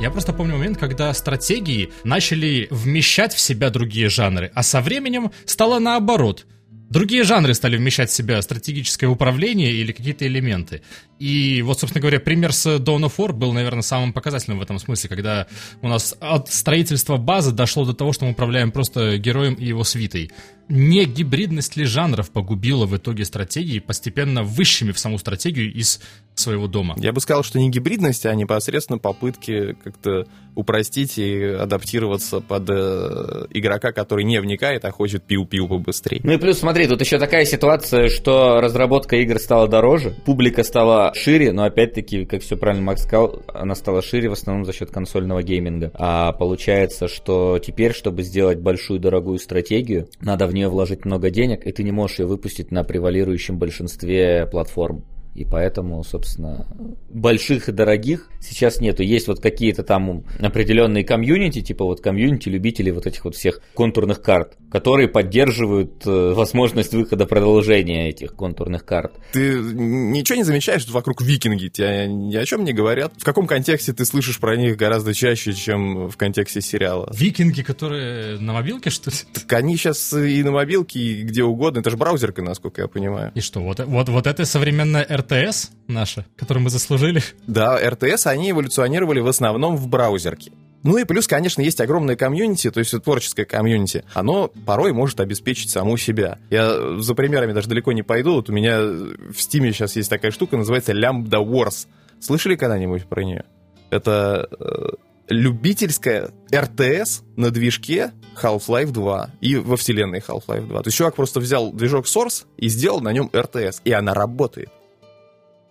[0.02, 5.32] Я просто помню момент, когда стратегии начали вмещать в себя другие жанры, а со временем
[5.46, 6.48] стало наоборот.
[6.90, 10.84] Другие жанры стали вмещать в себя стратегическое управление или какие-то элементы.
[11.20, 14.80] И вот, собственно говоря, пример с Dawn of War был, наверное, самым показательным в этом
[14.80, 15.48] смысле, когда
[15.82, 19.84] у нас от строительства базы дошло до того, что мы управляем просто героем и его
[19.84, 20.32] свитой.
[20.68, 26.02] Не гибридность ли жанров погубила в итоге стратегии, постепенно выщемив саму стратегию из
[26.34, 26.96] своего дома?
[26.98, 33.46] Я бы сказал, что не гибридность, а непосредственно попытки как-то упростить и адаптироваться под э,
[33.52, 36.22] игрока, который не вникает, а хочет пиу-пиу побыстрее.
[36.24, 41.05] Ну и плюс, смотри, тут еще такая ситуация, что разработка игр стала дороже, публика стала
[41.14, 44.92] шире, но опять-таки, как все правильно Макс сказал, она стала шире в основном за счет
[44.92, 45.92] консольного гейминга.
[45.94, 51.66] А получается, что теперь, чтобы сделать большую дорогую стратегию, надо в нее вложить много денег,
[51.66, 55.04] и ты не можешь ее выпустить на превалирующем большинстве платформ.
[55.36, 56.66] И поэтому, собственно,
[57.10, 59.04] больших и дорогих сейчас нету.
[59.04, 64.22] Есть вот какие-то там определенные комьюнити, типа вот комьюнити любителей вот этих вот всех контурных
[64.22, 69.14] карт, которые поддерживают э, возможность выхода продолжения этих контурных карт.
[69.32, 73.14] Ты ничего не замечаешь, вокруг викинги тебя ни о чем не говорят?
[73.18, 77.10] В каком контексте ты слышишь про них гораздо чаще, чем в контексте сериала?
[77.16, 79.16] Викинги, которые на мобилке, что ли?
[79.32, 81.80] Так они сейчас и на мобилке, и где угодно.
[81.80, 83.32] Это же браузерка, насколько я понимаю.
[83.34, 87.24] И что, вот, вот, вот это современная РТС наша, которую мы заслужили.
[87.48, 90.52] Да, РТС, они эволюционировали в основном в браузерке.
[90.86, 94.06] Ну и плюс, конечно, есть огромное комьюнити, то есть творческое комьюнити.
[94.14, 96.38] Оно порой может обеспечить саму себя.
[96.52, 98.36] Я за примерами даже далеко не пойду.
[98.36, 101.88] Вот у меня в Стиме сейчас есть такая штука, называется Lambda Wars.
[102.20, 103.46] Слышали когда-нибудь про нее?
[103.90, 104.90] Это э,
[105.28, 110.84] любительская РТС на движке Half-Life 2 и во вселенной Half-Life 2.
[110.84, 114.70] То есть чувак просто взял движок Source и сделал на нем РТС, и она работает.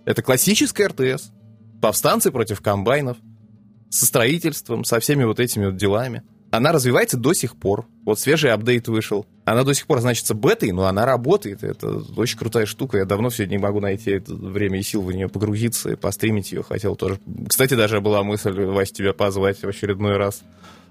[0.07, 1.31] Это классическая РТС.
[1.81, 3.17] Повстанцы против комбайнов.
[3.95, 6.25] Со строительством, со всеми вот этими вот делами.
[6.51, 7.87] она развивается до сих пор.
[8.05, 9.25] Вот свежий апдейт вышел.
[9.45, 11.63] Она до сих пор значится бетой, но она работает.
[11.63, 12.99] Это очень крутая штука.
[12.99, 16.65] Я давно все не могу найти время и сил в нее погрузиться и постримить ее.
[16.65, 17.21] Хотел тоже.
[17.47, 20.43] Кстати, даже была мысль, Вась, тебя позвать в очередной раз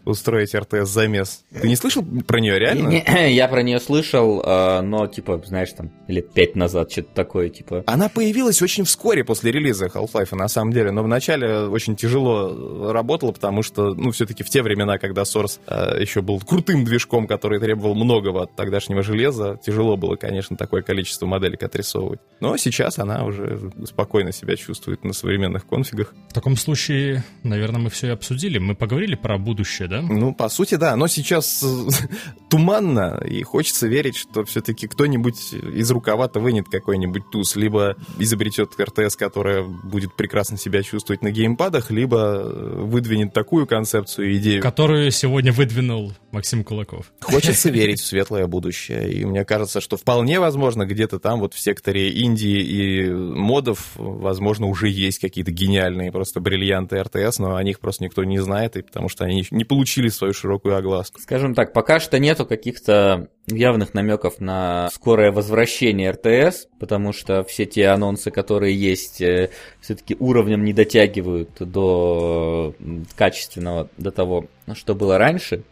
[0.06, 1.43] устроить РТС замес.
[1.62, 2.88] Ты не слышал про нее реально?
[2.89, 7.49] Не, я про нее слышал, а, но типа, знаешь, там лет пять назад что-то такое,
[7.49, 7.84] типа.
[7.86, 13.32] Она появилась очень вскоре после релиза Half-Life, на самом деле, но вначале очень тяжело работала,
[13.32, 17.60] потому что, ну, все-таки в те времена, когда Source а, еще был крутым движком, который
[17.60, 22.20] требовал многого от тогдашнего железа, тяжело было, конечно, такое количество моделек отрисовывать.
[22.39, 26.14] Но сейчас она уже спокойно себя чувствует на современных конфигах.
[26.30, 28.58] В таком случае, наверное, мы все и обсудили.
[28.58, 30.02] Мы поговорили про будущее, да?
[30.02, 30.96] Ну, по сути, да.
[30.96, 31.64] Но сейчас
[32.50, 39.16] туманно, и хочется верить, что все-таки кто-нибудь из рукава-то вынет какой-нибудь туз, либо изобретет РТС,
[39.16, 44.62] которая будет прекрасно себя чувствовать на геймпадах, либо э, выдвинет такую концепцию идею.
[44.62, 47.12] Которую сегодня выдвинул Максим Кулаков.
[47.22, 49.12] Хочется верить в светлое будущее.
[49.12, 54.68] И мне кажется, что вполне возможно, где-то там вот в секторе Индии и модов, возможно,
[54.68, 58.82] уже есть какие-то гениальные просто бриллианты РТС, но о них просто никто не знает, и
[58.82, 61.19] потому что они не получили получили свою широкую огласку.
[61.19, 67.65] Скажем так, пока что нету каких-то явных намеков на скорое возвращение РТС, потому что все
[67.65, 69.49] те анонсы, которые есть, э,
[69.81, 72.73] все-таки уровнем не дотягивают до
[73.17, 75.63] качественного, до того, что было раньше.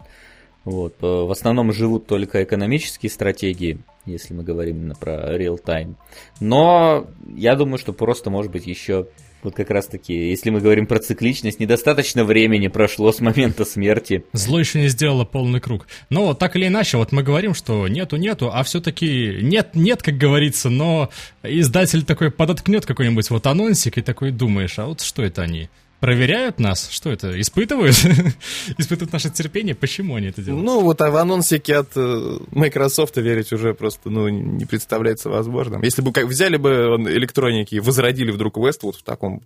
[0.65, 0.95] Вот.
[1.01, 5.95] Э, в основном живут только экономические стратегии, если мы говорим именно про real-time.
[6.41, 9.07] Но я думаю, что просто, может быть, еще
[9.43, 14.23] вот как раз таки, если мы говорим про цикличность, недостаточно времени прошло с момента смерти.
[14.33, 15.87] Зло еще не сделало полный круг.
[16.09, 21.09] Но так или иначе, вот мы говорим, что нету-нету, а все-таки нет-нет, как говорится, но
[21.43, 25.69] издатель такой подоткнет какой-нибудь вот анонсик и такой думаешь, а вот что это они?
[26.01, 26.89] Проверяют нас?
[26.89, 27.39] Что это?
[27.39, 27.95] Испытывают?
[28.77, 29.75] Испытывают наше терпение?
[29.75, 30.65] Почему они это делают?
[30.65, 35.83] Ну, вот а в анонсике от э, Microsoft верить уже просто ну, не представляется возможным.
[35.83, 39.43] Если бы как, взяли бы электроники и возродили вдруг West вот в таком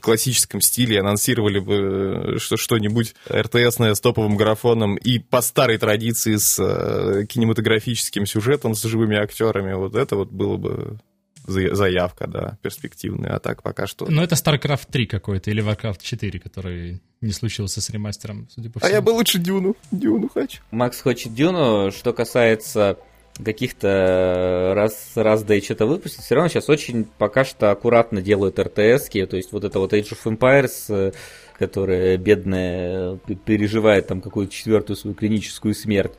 [0.00, 6.36] классическом стиле, анонсировали бы э, что- что-нибудь РТСное с топовым графоном и по старой традиции
[6.36, 10.98] с э, кинематографическим сюжетом, с живыми актерами, вот это вот было бы
[11.46, 14.06] заявка, да, перспективная, а так пока что...
[14.06, 18.80] Но это StarCraft 3 какой-то или Warcraft 4, который не случился с ремастером, судя по
[18.80, 18.90] всему.
[18.90, 20.62] А я бы лучше Дюну, Дюну хочу.
[20.70, 22.98] Макс хочет Дюну, что касается
[23.42, 28.58] каких-то раз, раз да и что-то выпустить, все равно сейчас очень пока что аккуратно делают
[28.58, 31.12] РТС, то есть вот это вот Age of Empires, э,
[31.58, 36.14] которая бедная переживает там какую-то четвертую свою клиническую смерть,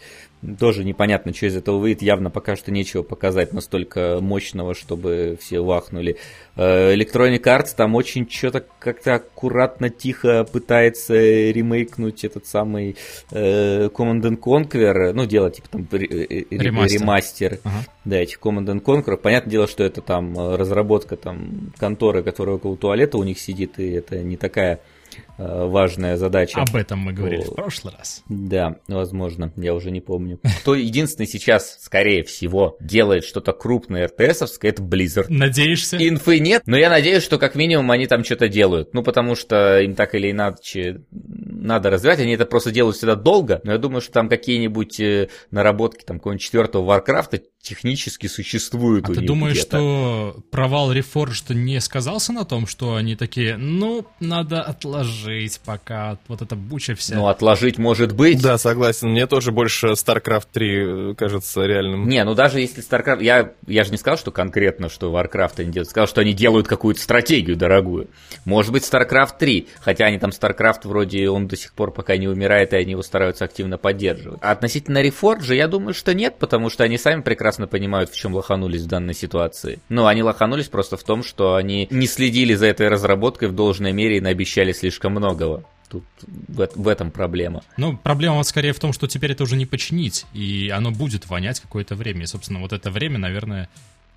[0.60, 2.02] тоже непонятно, что из этого выйдет.
[2.02, 6.18] Явно пока что нечего показать настолько мощного, чтобы все вахнули.
[6.56, 12.96] Э, Electronic Arts там очень что-то как-то аккуратно, тихо пытается ремейкнуть этот самый
[13.32, 15.14] э, Command Conquer.
[15.14, 17.02] Ну, делать типа там ремастер.
[17.02, 17.86] ремастер ага.
[18.06, 19.18] Да, этих Command Conquer.
[19.18, 23.90] Понятное дело, что это там разработка там конторы, которая около туалета у них сидит, и
[23.92, 24.95] это не такая Э,
[25.38, 26.62] важная задача.
[26.62, 28.24] Об этом мы говорили О, в прошлый раз.
[28.30, 30.40] Да, возможно, я уже не помню.
[30.62, 35.26] Кто единственный сейчас, скорее всего, делает что-то крупное РТСовское, это Blizzard.
[35.30, 35.98] Надеешься?
[35.98, 38.94] Инфы нет, но я надеюсь, что как минимум они там что-то делают.
[38.94, 43.62] Ну, потому что им так или иначе надо развивать, они это просто делают всегда долго,
[43.64, 49.10] но я думаю, что там какие-нибудь э, наработки там какого-нибудь четвертого Варкрафта технически существуют.
[49.10, 54.62] А ты думаешь, что провал Reforged не сказался на том, что они такие, ну, надо
[54.62, 57.16] отложить пока вот эта буча вся?
[57.16, 58.42] Ну, отложить может быть.
[58.42, 59.10] Да, согласен.
[59.10, 62.08] Мне тоже больше StarCraft 3 э, кажется реальным.
[62.08, 63.24] Не, ну даже если StarCraft...
[63.24, 65.90] Я, я же не сказал, что конкретно, что Warcraft они делают.
[65.90, 68.10] Сказал, что они делают какую-то стратегию дорогую.
[68.46, 69.68] Может быть, StarCraft 3.
[69.82, 73.02] Хотя они там StarCraft вроде он до сих пор пока не умирает, и они его
[73.02, 74.40] стараются активно поддерживать.
[74.44, 78.16] А относительно Reforge, я думаю, что нет, потому что они сами прекрасно прекрасно понимают, в
[78.16, 79.80] чем лоханулись в данной ситуации.
[79.90, 83.94] Но они лоханулись просто в том, что они не следили за этой разработкой в должной
[83.94, 85.64] мере и наобещали слишком многого.
[85.90, 86.04] Тут
[86.48, 87.62] в, в этом проблема.
[87.78, 91.60] Ну, проблема скорее в том, что теперь это уже не починить, и оно будет вонять
[91.62, 92.24] какое-то время.
[92.24, 93.70] И, собственно, вот это время, наверное,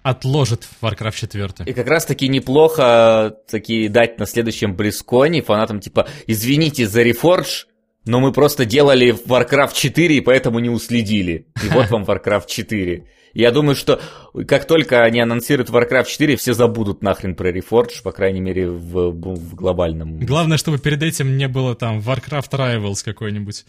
[0.02, 1.48] отложит Warcraft 4.
[1.66, 7.66] И как раз таки неплохо таки дать на следующем Близконе фанатам типа «Извините за Reforge,
[8.08, 11.46] но мы просто делали Warcraft 4 и поэтому не уследили.
[11.64, 13.02] И вот вам Warcraft 4».
[13.34, 14.00] Я думаю, что
[14.46, 19.10] как только они анонсируют Warcraft 4, все забудут нахрен про Reforged, по крайней мере, в,
[19.10, 20.18] в глобальном.
[20.20, 23.64] Главное, чтобы перед этим не было там Warcraft Rivals какой-нибудь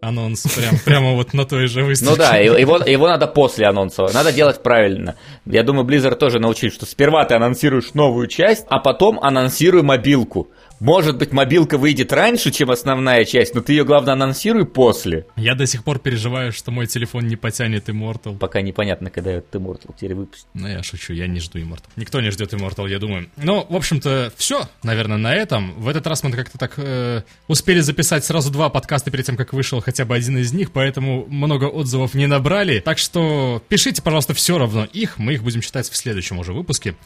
[0.00, 2.12] анонс прям, прямо вот на той же выставке.
[2.12, 4.06] Ну да, его, его надо после анонса.
[4.14, 5.16] Надо делать правильно.
[5.44, 10.48] Я думаю, Blizzard тоже научились, что сперва ты анонсируешь новую часть, а потом анонсируй мобилку.
[10.80, 15.26] Может быть, мобилка выйдет раньше, чем основная часть, но ты ее, главное, анонсируй после.
[15.36, 18.38] Я до сих пор переживаю, что мой телефон не потянет Immortal.
[18.38, 20.46] Пока непонятно, когда этот Immortal теперь выпустит.
[20.54, 21.84] Ну, я шучу, я не жду Immortal.
[21.96, 23.28] Никто не ждет Immortal, я думаю.
[23.36, 25.74] Ну, в общем-то, все, наверное, на этом.
[25.78, 29.52] В этот раз мы как-то так э, успели записать сразу два подкаста перед тем, как
[29.52, 32.80] вышел хотя бы один из них, поэтому много отзывов не набрали.
[32.80, 36.96] Так что пишите, пожалуйста, все равно их, мы их будем читать в следующем уже выпуске.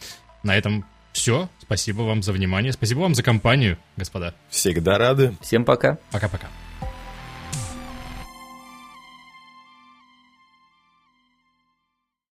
[0.45, 0.85] На этом
[1.15, 1.49] все.
[1.63, 2.73] Спасибо вам за внимание.
[2.73, 4.35] Спасибо вам за компанию, господа.
[4.51, 5.35] Всегда рады.
[5.41, 5.97] Всем пока.
[6.11, 6.49] Пока-пока.